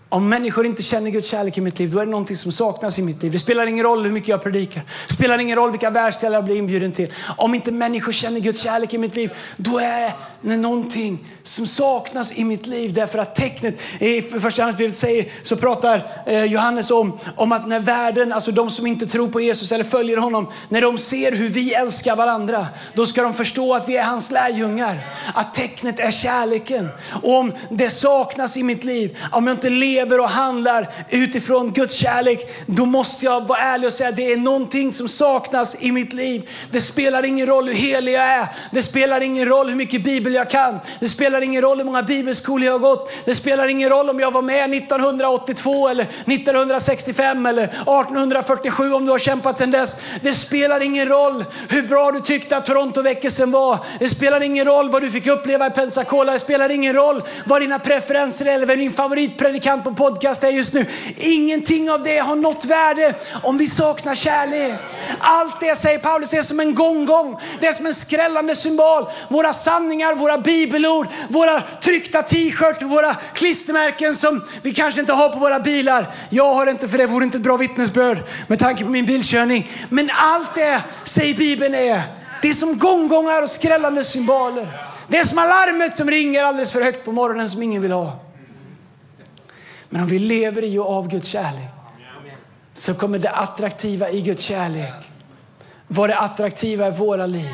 [0.10, 3.00] Om människor inte känner Guds kärlek i mitt liv, då är det någonting som saknas
[3.00, 3.32] i mitt liv.
[3.32, 4.84] Det spelar ingen roll hur mycket jag predikar.
[5.08, 7.14] Det spelar ingen roll vilka världsdelar jag blir inbjuden till.
[7.38, 12.38] Om inte människor känner Guds kärlek i mitt liv, då är det någonting som saknas
[12.38, 12.94] i mitt liv.
[12.94, 17.80] Därför att tecknet i första Johannesbrevet säger, så pratar eh, Johannes om, om att när
[17.80, 21.50] världen, alltså de som inte tror på Jesus eller följer honom, när de ser hur
[21.50, 25.00] vi älskar varandra, då ska de förstå att vi är hans lärjungar.
[25.34, 26.90] Att tecknet är kärleken.
[27.24, 31.72] Och om det saknas i mitt liv, om jag inte lever lever och handlar utifrån
[31.72, 35.76] Guds kärlek, då måste jag vara ärlig och säga att det är någonting som saknas
[35.80, 36.50] i mitt liv.
[36.72, 38.48] Det spelar ingen roll hur helig jag är.
[38.72, 40.80] Det spelar ingen roll hur mycket bibel jag kan.
[41.00, 43.12] Det spelar ingen roll hur många bibelskolor jag har gått.
[43.26, 49.12] Det spelar ingen roll om jag var med 1982 eller 1965 eller 1847 om du
[49.12, 49.96] har kämpat sedan dess.
[50.22, 53.80] Det spelar ingen roll hur bra du tyckte att Torontoväckelsen var.
[54.00, 56.32] Det spelar ingen roll vad du fick uppleva i Pensacola.
[56.32, 60.50] Det spelar ingen roll vad dina preferenser är eller vem din favoritpredikant på podcast är
[60.50, 60.86] just nu.
[61.16, 64.80] Ingenting av det har något värde om vi saknar kärlek.
[65.20, 69.06] Allt det säger Paulus är som en gonggong, Det är som en skrällande symbol.
[69.30, 75.40] Våra sanningar, våra bibelord, våra tryckta t-shirts, våra klistermärken som vi kanske inte har på
[75.40, 76.08] våra bilar.
[76.30, 79.72] Jag har inte för det vore inte ett bra vittnesbörd med tanke på min bilkörning.
[79.90, 82.02] Men allt det säger Bibeln är
[82.42, 84.90] det är som gonggongar och skrällande symboler.
[85.08, 88.20] Det är som alarmet som ringer alldeles för högt på morgonen som ingen vill ha.
[89.90, 91.70] Men om vi lever i och av Guds kärlek
[92.74, 94.94] så kommer det attraktiva i Guds kärlek
[95.88, 97.52] vara det attraktiva i våra liv.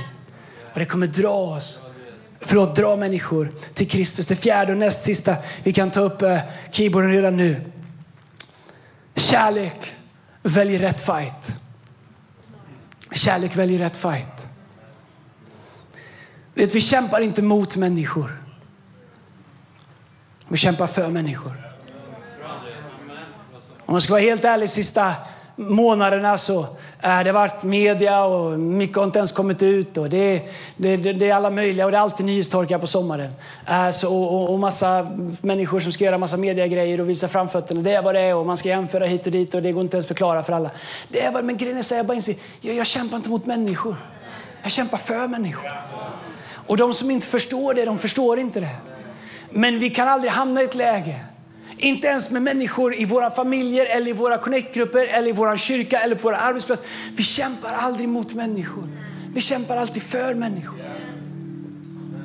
[0.73, 1.81] Och det kommer dra oss,
[2.39, 4.25] förlåt, dra människor till Kristus.
[4.25, 6.39] Det fjärde och näst sista, vi kan ta upp eh,
[6.71, 7.61] keyboarden redan nu.
[9.15, 9.95] Kärlek
[10.41, 11.55] väljer rätt fight.
[13.11, 14.47] Kärlek väljer rätt fight.
[16.53, 18.43] Vet, vi kämpar inte mot människor.
[20.47, 21.72] Vi kämpar för människor.
[23.85, 25.13] Om man ska vara helt ärlig, sista
[25.55, 26.59] månaderna så
[27.01, 29.97] äh, det varit media och mycket har inte ens kommit ut.
[29.97, 30.41] Och det,
[30.77, 33.31] det, det, det är alla möjliga och det är alltid nyhetstorka på sommaren.
[33.67, 35.07] Äh, så, och, och massa
[35.41, 37.81] människor som ska göra massa mediagrejer och visa framfötterna.
[37.81, 39.83] Det är vad det är och man ska jämföra hit och dit och det går
[39.83, 40.71] inte ens förklara för alla.
[41.09, 43.45] Det är vad, men grejen är så jag bara inser, jag, jag kämpar inte mot
[43.45, 43.95] människor.
[44.63, 45.71] Jag kämpar för människor.
[46.67, 48.75] Och de som inte förstår det, de förstår inte det.
[49.49, 51.19] Men vi kan aldrig hamna i ett läge
[51.77, 55.99] inte ens med människor i våra familjer, eller i våra connectgrupper, eller i vår kyrka
[55.99, 56.85] eller på våra arbetsplatser.
[57.15, 58.83] Vi kämpar aldrig mot människor.
[59.33, 60.79] Vi kämpar alltid för människor.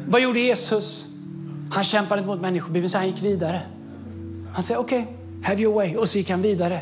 [0.06, 1.06] Vad gjorde Jesus?
[1.72, 2.72] Han kämpade inte mot människor.
[2.72, 3.60] Bibeln säger han gick vidare.
[4.54, 5.96] Han säger okej, okay, have your way.
[5.96, 6.80] Och så gick han vidare.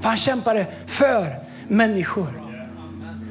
[0.00, 1.34] För han kämpade för
[1.68, 2.49] människor.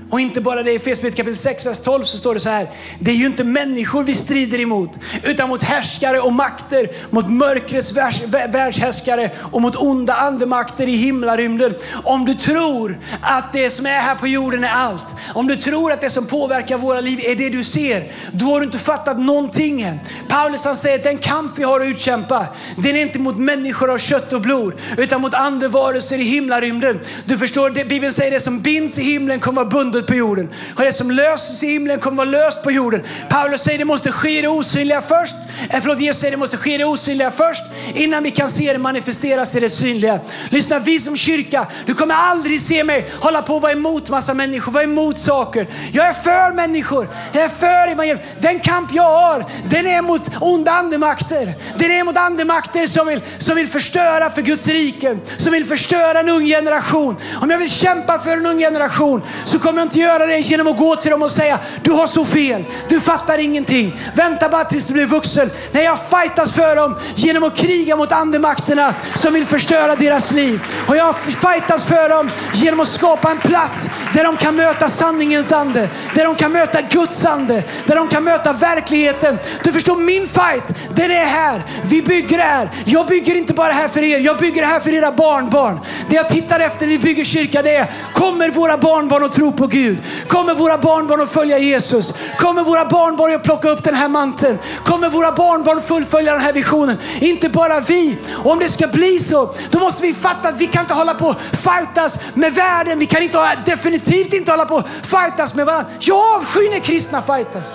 [0.09, 2.67] Och inte bara det, i Efesierbrevet kapitel 6, vers 12 så står det så här.
[2.99, 7.91] Det är ju inte människor vi strider emot, utan mot härskare och makter, mot mörkrets
[7.91, 11.73] världs, världshärskare och mot onda andemakter i himlarymden.
[12.03, 15.91] Om du tror att det som är här på jorden är allt, om du tror
[15.91, 19.19] att det som påverkar våra liv är det du ser, då har du inte fattat
[19.19, 19.99] någonting än.
[20.27, 22.45] Paulus han säger att den kamp vi har att utkämpa,
[22.77, 26.99] den är inte mot människor av kött och blod, utan mot andevarelser i himlarymden.
[27.25, 29.69] Du förstår, Bibeln säger det som binds i himlen kommer vara
[29.99, 30.49] bundet på jorden.
[30.75, 33.03] Och det som löses i himlen kommer vara löst på jorden.
[33.29, 35.35] Paulus säger det måste ske det osynliga först.
[35.69, 38.79] Eh, förlåt, Jesus säger det måste ske det osynliga först innan vi kan se det
[38.79, 40.19] manifesteras i det synliga.
[40.49, 44.33] Lyssna, vi som kyrka, du kommer aldrig se mig hålla på och vara emot massa
[44.33, 45.67] människor, vara emot saker.
[45.91, 48.19] Jag är för människor, jag är för evangelium.
[48.39, 51.53] Den kamp jag har, den är mot onda andemakter.
[51.77, 56.19] Den är mot andemakter som vill, som vill förstöra för Guds rike, som vill förstöra
[56.19, 57.15] en ung generation.
[57.41, 60.67] Om jag vill kämpa för en ung generation så kommer jag inte göra det genom
[60.67, 63.99] att gå till dem och säga du har så fel, du fattar ingenting.
[64.15, 65.51] Vänta bara tills du blir vuxen.
[65.71, 70.61] Nej, jag fightas för dem genom att kriga mot andemakterna som vill förstöra deras liv.
[70.87, 75.51] Och jag fightas för dem genom att skapa en plats där de kan möta sanningens
[75.51, 79.39] ande, där de kan möta Guds ande, där de kan möta verkligheten.
[79.63, 80.63] Du förstår, min fight,
[80.95, 81.63] den är här.
[81.83, 82.69] Vi bygger det här.
[82.85, 85.79] Jag bygger inte bara här för er, jag bygger det här för era barnbarn.
[86.09, 89.51] Det jag tittar efter när vi bygger kyrka, det är, kommer våra barnbarn att tro
[89.51, 89.78] på Gud?
[89.79, 89.97] Gud?
[90.27, 92.13] Kommer våra barnbarn att följa Jesus?
[92.37, 94.57] Kommer våra barnbarn att plocka upp den här manteln?
[94.83, 96.97] Kommer våra barnbarn fullfölja den här visionen?
[97.19, 98.17] Inte bara vi.
[98.43, 101.13] Och om det ska bli så, då måste vi fatta att vi kan inte hålla
[101.13, 102.99] på och fightas med världen.
[102.99, 105.91] Vi kan inte, definitivt inte hålla på och fightas med varandra.
[105.99, 107.67] Jag avskyr när kristna fightas.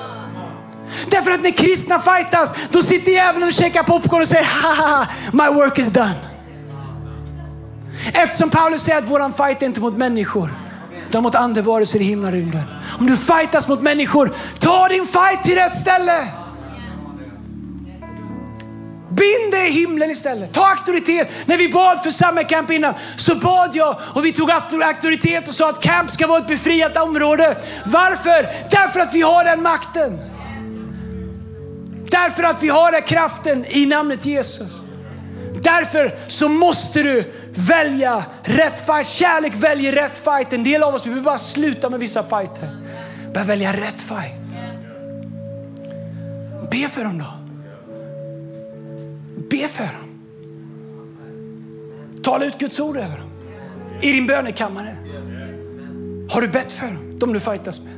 [1.11, 5.55] Därför att när kristna fightas, då sitter djävulen och käkar popcorn och säger ha my
[5.55, 6.14] work is done.
[8.14, 10.63] Eftersom Paulus säger att våran fight är inte mot människor
[11.14, 12.62] utan mot andevarelser i himlarymden.
[12.98, 16.26] Om du fightas mot människor, ta din fight till rätt ställe.
[19.08, 20.52] Bind dig i himlen istället.
[20.52, 21.30] Ta auktoritet.
[21.46, 25.54] När vi bad för Summer Camp innan så bad jag och vi tog auktoritet och
[25.54, 27.56] sa att camp ska vara ett befriat område.
[27.86, 28.48] Varför?
[28.70, 30.20] Därför att vi har den makten.
[32.10, 34.72] Därför att vi har den kraften i namnet Jesus.
[35.62, 39.09] Därför så måste du välja rätt fight.
[39.09, 40.52] Kärlek väljer rätt fight.
[40.52, 42.68] En del av oss vi bara sluta med vissa fighter.
[43.34, 44.40] Börja välja rätt fight.
[46.70, 47.24] Be för dem då.
[49.50, 50.20] Be för dem.
[52.22, 53.30] Tala ut Guds ord över dem.
[54.00, 54.96] I din bönekammare.
[56.30, 57.92] Har du bett för dem, de du fightas med?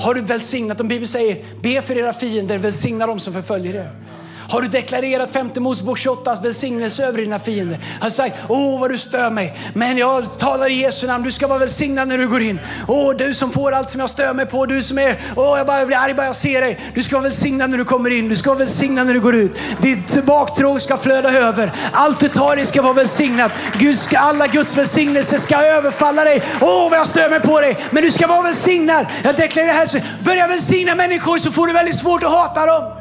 [0.00, 0.88] Har du välsignat dem?
[0.88, 4.03] Bibeln säger be för era fiender, välsigna dem som förföljer er.
[4.48, 7.78] Har du deklarerat femte Mosebok 28 välsignelse över dina fiender?
[8.00, 9.56] Har sagt, åh vad du stör mig.
[9.74, 12.60] Men jag talar i Jesu namn, du ska vara välsignad när du går in.
[12.88, 15.66] Åh du som får allt som jag stör mig på, du som är, åh jag
[15.66, 16.78] bara blir arg bara jag ser dig.
[16.94, 19.34] Du ska vara välsignad när du kommer in, du ska vara välsignad när du går
[19.34, 19.60] ut.
[19.80, 21.72] Ditt baktråg ska flöda över.
[21.92, 23.52] Allt du tar i ska vara välsignat.
[23.78, 26.42] Gud ska, alla Guds välsignelser ska överfalla dig.
[26.60, 27.76] Åh vad jag stör mig på dig.
[27.90, 29.06] Men du ska vara välsignad.
[29.24, 32.93] Jag deklarerar det här, börja välsigna människor så får du väldigt svårt att hata dem.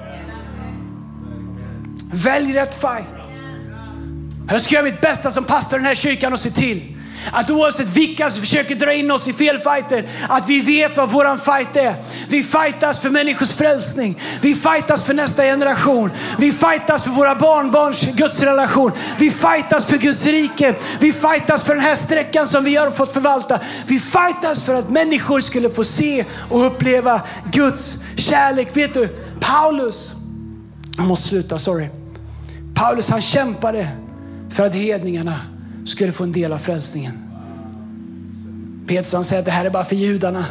[2.14, 3.06] Välj rätt fight.
[4.50, 6.82] Jag ska göra mitt bästa som pastor i den här kyrkan och se till
[7.32, 11.10] att oavsett vilka som försöker dra in oss i fel fighter, att vi vet vad
[11.10, 11.96] våran fight är.
[12.28, 14.20] Vi fightas för människors frälsning.
[14.42, 16.12] Vi fightas för nästa generation.
[16.40, 18.92] Vi fightas för våra barnbarns gudsrelation.
[19.18, 20.76] Vi fightas för Guds rike.
[21.00, 23.60] Vi fightas för den här sträckan som vi har fått förvalta.
[23.88, 28.78] Vi fightas för att människor skulle få se och uppleva Guds kärlek.
[28.78, 29.08] Vet du,
[29.40, 30.12] Paulus,
[30.98, 32.03] jag måste sluta, sorry.
[32.84, 33.90] Paulus han kämpade
[34.50, 35.40] för att hedningarna
[35.86, 37.14] skulle få en del av frälsningen.
[38.88, 40.46] Petrus han säger att det här är bara för judarna.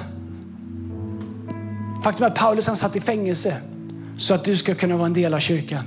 [2.05, 3.57] Faktum är att Paulus han satt i fängelse
[4.17, 5.85] så att du ska kunna vara en del av kyrkan.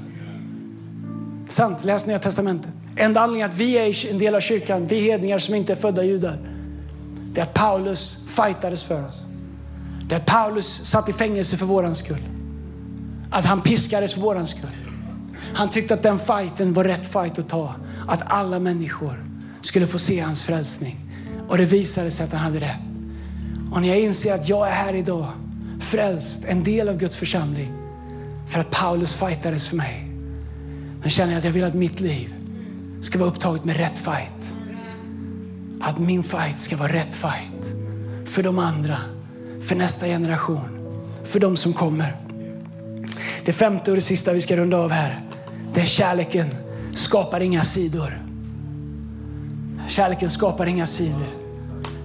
[1.49, 2.71] Sant, läs Nya Testamentet.
[2.95, 6.03] Enda anledningen att vi är en del av kyrkan, vi hedningar som inte är födda
[6.03, 6.37] judar,
[7.33, 9.23] det är att Paulus fightades för oss.
[10.07, 12.23] Det är att Paulus satt i fängelse för våran skull.
[13.29, 14.84] Att han piskades för våran skull.
[15.55, 17.75] Han tyckte att den fighten var rätt fight att ta.
[18.07, 19.25] Att alla människor
[19.61, 20.99] skulle få se hans frälsning.
[21.47, 22.81] Och det visade sig att han hade rätt.
[23.71, 25.27] Och när jag inser att jag är här idag,
[25.79, 27.71] frälst, en del av Guds församling,
[28.47, 30.07] för att Paulus fightades för mig.
[31.01, 32.33] Men känner jag att jag vill att mitt liv
[33.01, 34.53] ska vara upptaget med rätt fight.
[35.81, 37.73] Att min fight ska vara rätt fight
[38.25, 38.97] för de andra.
[39.61, 40.69] för nästa generation,
[41.23, 42.15] för de som kommer.
[43.45, 45.19] Det femte och det sista vi ska runda av här,
[45.75, 46.47] den kärleken
[46.91, 48.21] skapar inga sidor.
[49.87, 51.27] Kärleken skapar inga sidor.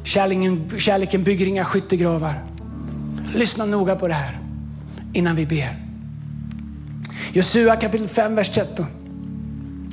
[0.04, 2.44] Kärleken, kärleken bygger inga skyttegravar.
[3.34, 4.40] Lyssna noga på det här
[5.12, 5.76] innan vi ber.
[7.32, 8.86] Josua kapitel 5, vers 13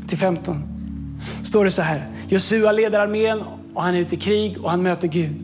[0.08, 0.64] till 15
[1.44, 2.06] står det så här.
[2.30, 5.36] Josua leder armén och han är ute i krig och han möter Gud.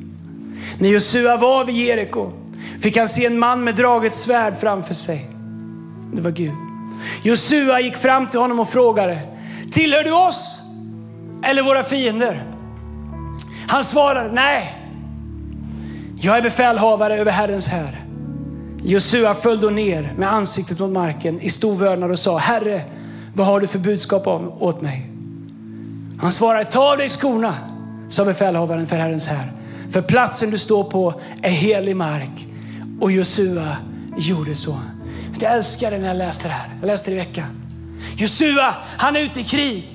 [0.79, 2.31] När Josua var vid Jeriko
[2.79, 5.29] fick han se en man med draget svärd framför sig.
[6.13, 6.72] Det var Gud.
[7.23, 9.19] Josua gick fram till honom och frågade,
[9.71, 10.59] tillhör du oss
[11.43, 12.43] eller våra fiender?
[13.67, 14.79] Han svarade, nej,
[16.21, 18.05] jag är befälhavare över Herrens här.
[18.83, 22.81] Josua föll då ner med ansiktet mot marken i stor vördnad och sa, Herre,
[23.33, 24.27] vad har du för budskap
[24.59, 25.09] åt mig?
[26.19, 27.55] Han svarade, ta av dig skorna,
[28.09, 29.51] sa befälhavaren för Herrens här.
[29.89, 32.47] För platsen du står på är helig mark.
[32.99, 33.77] Och Josua
[34.17, 34.75] gjorde så.
[35.39, 36.69] Jag älskade när jag läste det här.
[36.79, 37.63] Jag läste det i veckan.
[38.17, 39.89] Josua, han är ute i krig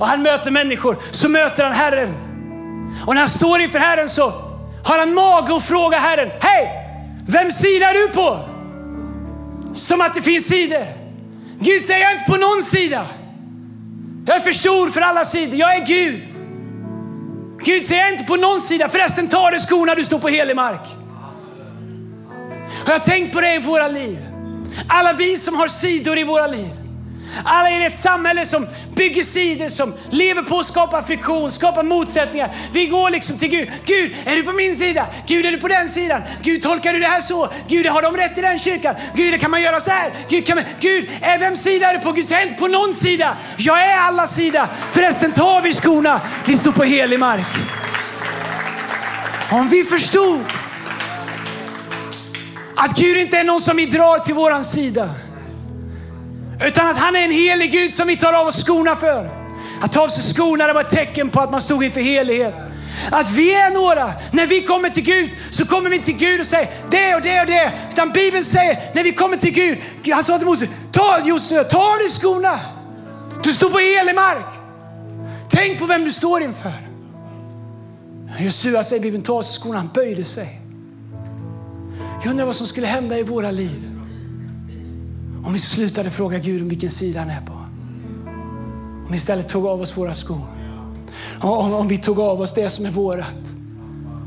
[0.00, 0.96] och han möter människor.
[1.10, 2.14] Så möter han Herren.
[3.06, 4.32] Och när han står inför Herren så
[4.84, 6.70] har han mage att fråga Herren, hej,
[7.26, 8.48] vem sida är du på?
[9.74, 10.86] Som att det finns sidor.
[11.58, 13.06] Gud säger, jag är inte på någon sida.
[14.26, 15.58] Jag är för stor för alla sidor.
[15.58, 16.20] Jag är Gud.
[17.64, 18.88] Gud säger, jag är inte på någon sida.
[18.88, 20.80] Förresten, ta dig skorna, du står på helig mark.
[22.82, 24.31] Och jag har tänkt på det i våra liv.
[24.88, 26.70] Alla vi som har sidor i våra liv.
[27.44, 32.50] Alla i ett samhälle som bygger sidor, som lever på att skapa friktion, skapa motsättningar.
[32.72, 33.70] Vi går liksom till Gud.
[33.84, 35.06] Gud, är du på min sida?
[35.26, 36.22] Gud, är du på den sidan?
[36.42, 37.48] Gud, tolkar du det här så?
[37.68, 38.94] Gud, har de rätt i den kyrkan?
[39.14, 40.10] Gud, kan man göra så här?
[40.28, 40.64] Gud, kan man...
[40.80, 42.12] Gud är vem sida är du på?
[42.12, 43.36] Gud, säg inte på någon sida.
[43.56, 44.68] Jag är alla sida.
[44.90, 46.20] Förresten, ta av er skorna.
[46.46, 47.46] Ni står på helig mark.
[49.50, 50.44] Om vi förstod
[52.84, 55.10] att Gud inte är någon som vi drar till våran sida.
[56.64, 59.30] Utan att han är en helig Gud som vi tar av oss skorna för.
[59.80, 62.54] Att ta av sig skorna det var ett tecken på att man stod inför helighet.
[63.10, 66.46] Att vi är några, när vi kommer till Gud så kommer vi till Gud och
[66.46, 67.72] säger det och det och det.
[67.92, 69.78] Utan Bibeln säger när vi kommer till Gud,
[70.12, 72.60] han sa till Moses, ta Josef, ta av dig skorna.
[73.42, 74.46] Du står på helig mark.
[75.50, 76.88] Tänk på vem du står inför.
[78.38, 80.61] Josua säger Bibeln, ta av sig skorna, han böjde sig.
[82.22, 83.92] Jag undrar vad som skulle hända i våra liv
[85.44, 87.52] om vi slutade fråga Gud om vilken sida han är på.
[87.52, 90.46] Om vi istället tog av oss våra skor.
[91.40, 93.38] Om, om vi tog av oss det som är vårat.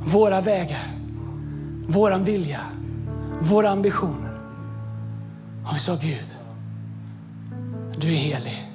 [0.06, 0.98] Våra vägar,
[1.88, 2.62] våran vilja,
[3.40, 4.40] våra ambitioner.
[5.66, 6.36] Om vi sa Gud,
[7.98, 8.72] du är helig.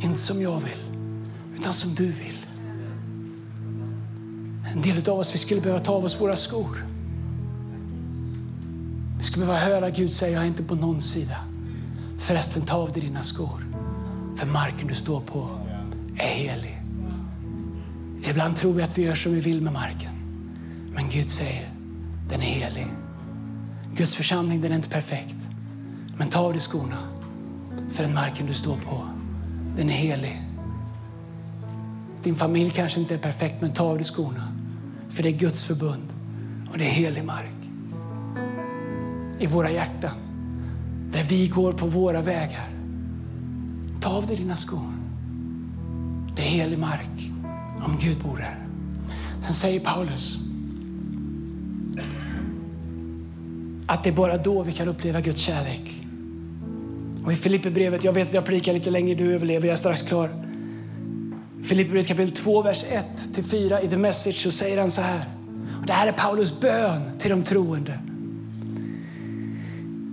[0.00, 0.98] Inte som jag vill,
[1.58, 2.41] utan som du vill.
[4.72, 6.86] En del av oss vi skulle behöva ta av oss våra skor.
[9.18, 11.36] Vi skulle behöva höra Gud säga, jag är inte på någon sida.
[12.18, 13.66] Förresten, ta av dig dina skor.
[14.36, 15.48] För marken du står på
[16.16, 16.82] är helig.
[18.24, 20.12] Ibland tror vi att vi gör som vi vill med marken.
[20.94, 21.68] Men Gud säger,
[22.28, 22.86] den är helig.
[23.94, 25.36] Guds församling, den är inte perfekt.
[26.16, 26.98] Men ta av dig skorna.
[27.92, 29.08] För den marken du står på,
[29.76, 30.42] den är helig.
[32.22, 34.51] Din familj kanske inte är perfekt, men ta av dig skorna.
[35.12, 36.12] För det är Guds förbund
[36.70, 37.50] och det är helig mark.
[39.38, 40.14] I våra hjärtan,
[41.12, 42.68] där vi går på våra vägar.
[44.00, 44.92] Ta av dig dina skor.
[46.36, 47.30] Det är helig mark
[47.84, 48.58] om Gud bor här.
[49.40, 50.36] Sen säger Paulus
[53.86, 56.02] att det är bara då vi kan uppleva Guds kärlek.
[57.24, 60.02] Och i Filipperbrevet, jag vet att jag predikar lite längre, du överlever, jag är strax
[60.02, 60.51] klar.
[61.62, 65.24] Filipperbrevet kapitel 2, vers 1-4 i The Message så säger han så här.
[65.80, 67.98] Och det här är Paulus bön till de troende.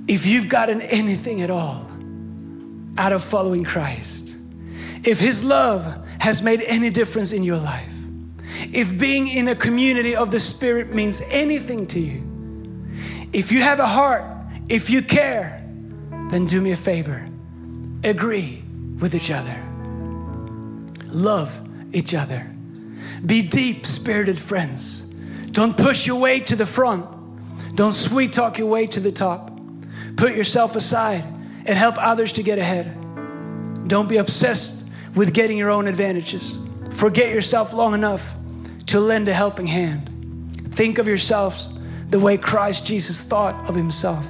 [0.08, 1.86] If you've gotten anything at all
[2.98, 4.36] out of following Christ,
[5.04, 5.84] if his love
[6.20, 7.94] has made any difference in your life,
[8.74, 12.24] if being in a community of the Spirit means anything to you,
[13.34, 14.24] if you have a heart,
[14.68, 15.64] if you care,
[16.32, 17.26] then do me a favor.
[18.04, 18.64] Agree
[19.00, 19.69] with each other.
[21.12, 21.60] Love
[21.94, 22.50] each other.
[23.26, 25.02] Be deep spirited friends.
[25.52, 27.06] Don't push your way to the front.
[27.76, 29.52] Don't sweet talk your way to the top.
[30.16, 31.24] Put yourself aside
[31.66, 32.96] and help others to get ahead.
[33.88, 36.56] Don't be obsessed with getting your own advantages.
[36.92, 38.34] Forget yourself long enough
[38.88, 40.10] to lend a helping hand.
[40.70, 41.70] Think of yourselves
[42.10, 44.28] the way Christ Jesus thought of himself.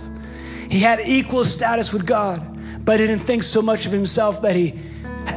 [0.69, 4.79] He had equal status with God, but didn't think so much of himself that he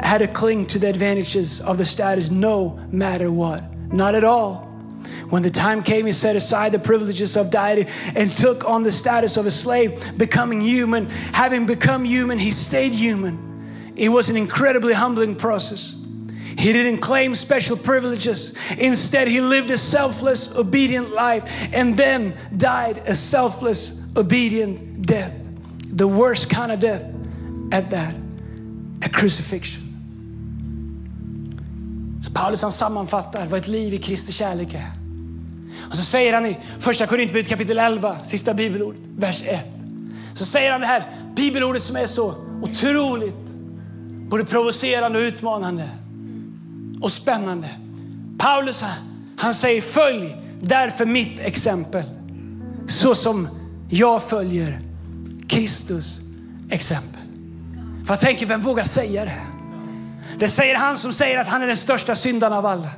[0.05, 3.65] had to cling to the advantages of the status no matter what.
[3.93, 4.69] Not at all.
[5.29, 8.93] When the time came, he set aside the privileges of deity and took on the
[8.93, 11.09] status of a slave, becoming human.
[11.33, 13.93] Having become human, he stayed human.
[13.97, 15.97] It was an incredibly humbling process.
[16.59, 18.55] He didn't claim special privileges.
[18.79, 25.35] Instead, he lived a selfless, obedient life and then died a selfless, obedient death.
[25.89, 27.03] The worst kind of death
[27.73, 28.15] at that,
[29.05, 29.83] a crucifixion.
[32.25, 34.93] Så Paulus han sammanfattar vad ett liv i Kristi kärlek är.
[35.91, 39.61] Och så säger han i första Korinthierbrevet kapitel 11, sista bibelordet, vers 1.
[40.35, 43.37] Så säger han det här bibelordet som är så otroligt
[44.29, 45.89] både provocerande och utmanande
[47.01, 47.69] och spännande.
[48.39, 48.85] Paulus
[49.37, 52.03] han säger följ därför mitt exempel
[52.89, 53.49] så som
[53.91, 54.81] jag följer
[55.49, 56.21] Kristus
[56.71, 57.22] exempel.
[58.07, 59.41] För jag tänker, vem vågar säga det?
[60.39, 62.89] Det säger han som säger att han är den största syndaren av alla.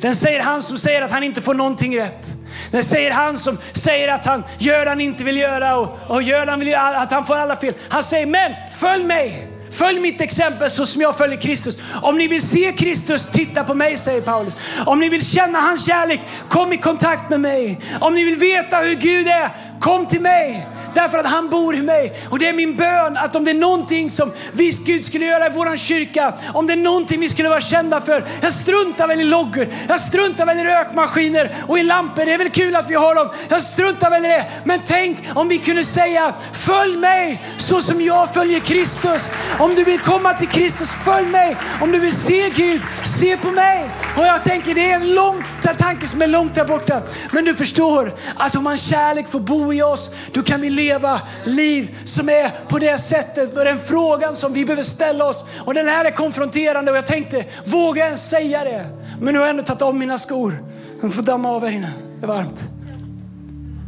[0.00, 2.26] Den säger han som säger att han inte får någonting rätt.
[2.70, 6.22] Den säger han som säger att han gör det han inte vill göra och, och
[6.22, 7.74] gör det han vill göra, att han får alla fel.
[7.88, 9.50] Han säger, men följ mig.
[9.70, 11.78] Följ mitt exempel så som jag följer Kristus.
[12.02, 14.56] Om ni vill se Kristus, titta på mig, säger Paulus.
[14.86, 17.80] Om ni vill känna hans kärlek, kom i kontakt med mig.
[18.00, 20.66] Om ni vill veta hur Gud är, kom till mig.
[20.94, 22.12] Därför att han bor i mig.
[22.30, 25.46] Och det är min bön att om det är någonting som vi Gud skulle göra
[25.46, 28.24] i våran kyrka, om det är någonting vi skulle vara kända för.
[28.40, 32.24] Jag struntar väl i loggor, jag struntar väl i rökmaskiner och i lampor.
[32.24, 33.30] Det är väl kul att vi har dem.
[33.48, 34.46] Jag struntar väl i det.
[34.64, 39.28] Men tänk om vi kunde säga, följ mig så som jag följer Kristus.
[39.58, 41.56] Om du vill komma till Kristus, följ mig.
[41.80, 43.90] Om du vill se Gud, se på mig.
[44.16, 45.44] Och jag tänker det är en lång
[45.78, 47.02] tanke som är långt där borta.
[47.32, 51.20] Men du förstår att om hans kärlek får bo i oss, då kan vi leva
[51.44, 53.56] liv som är på det sättet.
[53.56, 55.44] Och den frågan som vi behöver ställa oss.
[55.58, 58.86] Och den här är konfronterande och jag tänkte, vågar jag ens säga det?
[59.20, 60.64] Men nu har jag ändå tagit av mina skor.
[61.00, 62.62] De får damma av här inne, det är varmt.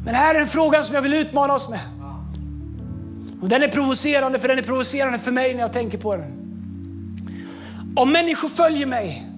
[0.05, 1.81] Men här är en fråga som jag vill utmana oss med.
[3.43, 6.43] Och den är provocerande, för den är provocerande för mig när jag tänker på den.
[7.97, 9.29] Om människor följer mig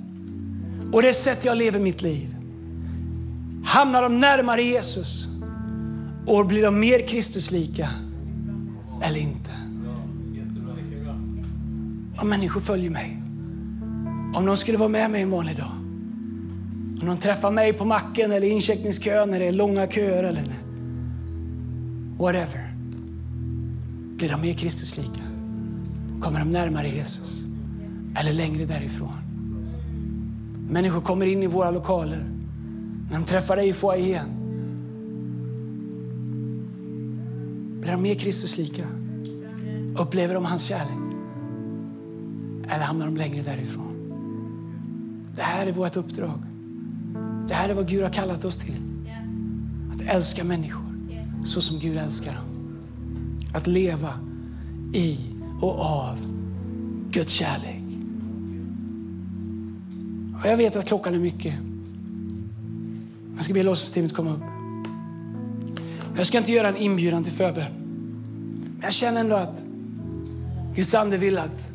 [0.92, 2.34] och det sätt jag lever mitt liv,
[3.66, 5.26] hamnar de närmare Jesus
[6.27, 7.89] och blir de mer Kristuslika
[9.03, 9.51] eller inte?
[12.18, 13.22] Om människor följer mig,
[14.35, 15.72] om de skulle vara med mig en vanlig dag,
[17.01, 20.45] om de träffar mig på macken eller incheckningskön när det är långa köer eller
[22.18, 22.75] whatever.
[24.16, 25.20] Blir de mer Kristuslika?
[26.20, 27.45] Kommer de närmare Jesus?
[28.16, 29.18] Eller längre därifrån?
[30.70, 32.25] Människor kommer in i våra lokaler.
[33.11, 34.43] När de träffar dig i foajén.
[37.85, 38.87] Blir de mer Kristuslika?
[39.99, 40.99] Upplever de hans kärlek?
[42.68, 43.95] Eller hamnar de längre därifrån?
[45.37, 46.43] Det här är vårt uppdrag.
[47.49, 48.76] Det här är vad Gud har kallat oss till.
[49.95, 50.85] Att älska människor
[51.45, 52.78] så som Gud älskar dem.
[53.55, 54.12] Att leva
[54.93, 55.18] i
[55.61, 56.18] och av
[57.11, 57.82] Guds kärlek.
[60.41, 61.55] Och jag vet att klockan är mycket.
[63.37, 64.53] Jag ska be lovsångsteamet komma upp.
[66.17, 67.73] Jag ska inte göra en inbjudan till förbön.
[68.62, 69.62] Men jag känner ändå att
[70.75, 71.71] Guds ande vill att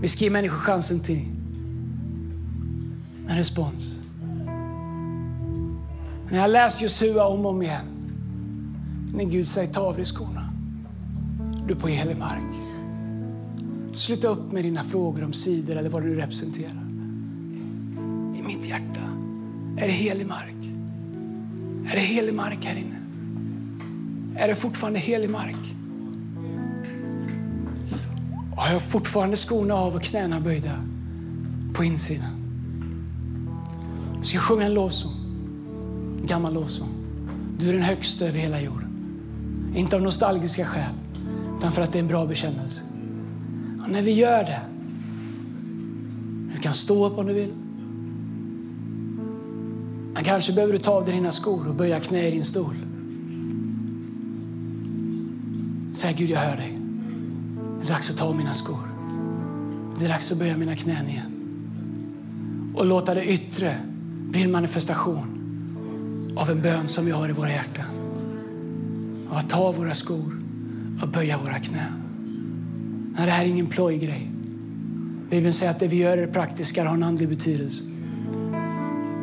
[0.00, 1.24] vi ska ge människor chansen till
[3.28, 3.94] en respons.
[6.30, 7.86] När jag läst Josua om och om igen,
[9.14, 10.52] när Gud säger ta av dig skorna.
[11.66, 12.54] Du är på helig mark.
[13.92, 16.86] Sluta upp med dina frågor om sidor eller vad du representerar.
[18.38, 19.00] I mitt hjärta
[19.76, 20.64] är det helig mark.
[21.90, 23.03] Är det helig mark här inne?
[24.36, 25.74] Är det fortfarande helig mark?
[28.56, 30.72] Har jag fortfarande skorna av och knäna böjda
[31.74, 32.30] på insidan?
[34.20, 35.12] Vi ska sjunga en lovsång.
[36.20, 36.88] En gammal lovsång.
[37.58, 38.88] Du är den högsta över hela jorden.
[39.74, 40.94] Inte av nostalgiska skäl,
[41.58, 42.82] utan för att det är en bra bekännelse.
[43.84, 44.60] Och när vi gör det,
[46.54, 47.52] du kan stå upp om du vill.
[50.14, 52.83] Men kanske behöver du ta av dig dina skor och böja knä i din stol.
[56.04, 56.78] Säga Gud, jag hör dig.
[57.80, 58.88] Det är dags att ta av mina skor.
[59.98, 61.30] Det är dags att böja mina knän igen.
[62.74, 63.76] Och låta det yttre
[64.30, 65.26] bli en manifestation
[66.36, 67.84] av en bön som vi har i våra hjärtan.
[69.30, 70.36] Och att ta våra skor
[71.02, 72.02] och böja våra knän.
[73.16, 74.30] Nej, det här är ingen plojgrej.
[75.30, 77.84] Bibeln säger att det vi gör är praktiska har en andlig betydelse.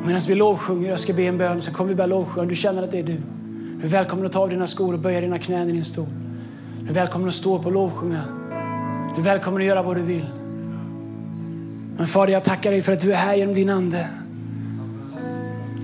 [0.05, 2.47] Medan vi lovsjunger, jag ska be en bön, så kommer vi börja lovsjunga.
[2.47, 3.21] Du känner att det är du.
[3.79, 6.20] Du är välkommen att ta av dina skor och böja dina knän i din stol.
[6.91, 8.23] Du är välkommen att stå upp och lovsjunga.
[9.15, 10.25] Du är välkommen att göra vad du vill.
[11.97, 14.07] Men Fader, jag tackar dig för att du är här genom din Ande.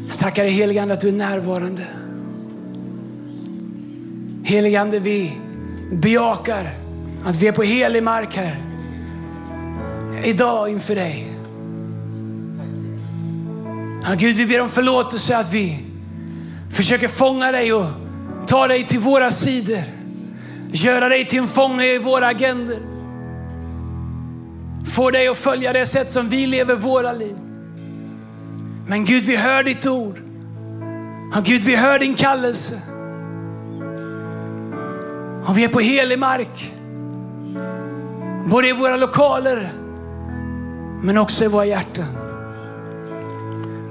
[0.08, 1.88] Jag tackar dig helige Ande att du är närvarande.
[4.44, 5.34] Helige Ande, vi
[5.92, 6.74] bejakar
[7.26, 8.62] att vi är på helig mark här.
[10.24, 11.28] Idag inför dig.
[14.04, 15.80] Ja, Gud, vi ber om förlåtelse att vi
[16.72, 17.86] försöker fånga dig och
[18.48, 19.97] ta dig till våra sidor.
[20.72, 22.80] Göra dig till en fånge i våra agender.
[24.86, 27.36] Få dig att följa det sätt som vi lever våra liv.
[28.88, 30.22] Men Gud, vi hör ditt ord.
[31.36, 32.82] Och Gud, vi hör din kallelse.
[35.46, 36.74] Och vi är på helig mark.
[38.46, 39.72] Både i våra lokaler
[41.02, 42.06] men också i våra hjärtan.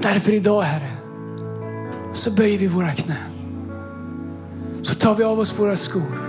[0.01, 0.91] Därför idag Herre,
[2.15, 3.17] så böjer vi våra knän.
[4.83, 6.26] Så tar vi av oss våra skor.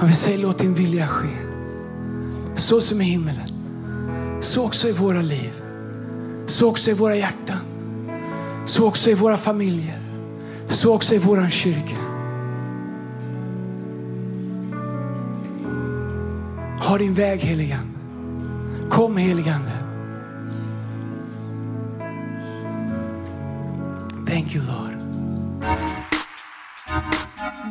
[0.00, 1.28] Och vi säger låt din vilja ske.
[2.56, 3.48] Så som i himmelen,
[4.40, 5.52] så också i våra liv.
[6.46, 7.58] Så också i våra hjärtan.
[8.66, 9.98] Så också i våra familjer.
[10.68, 11.96] Så också i våran kyrka.
[16.80, 17.98] Ha din väg heligande.
[18.90, 19.70] Kom heligande.
[24.26, 26.03] Thank you Lord.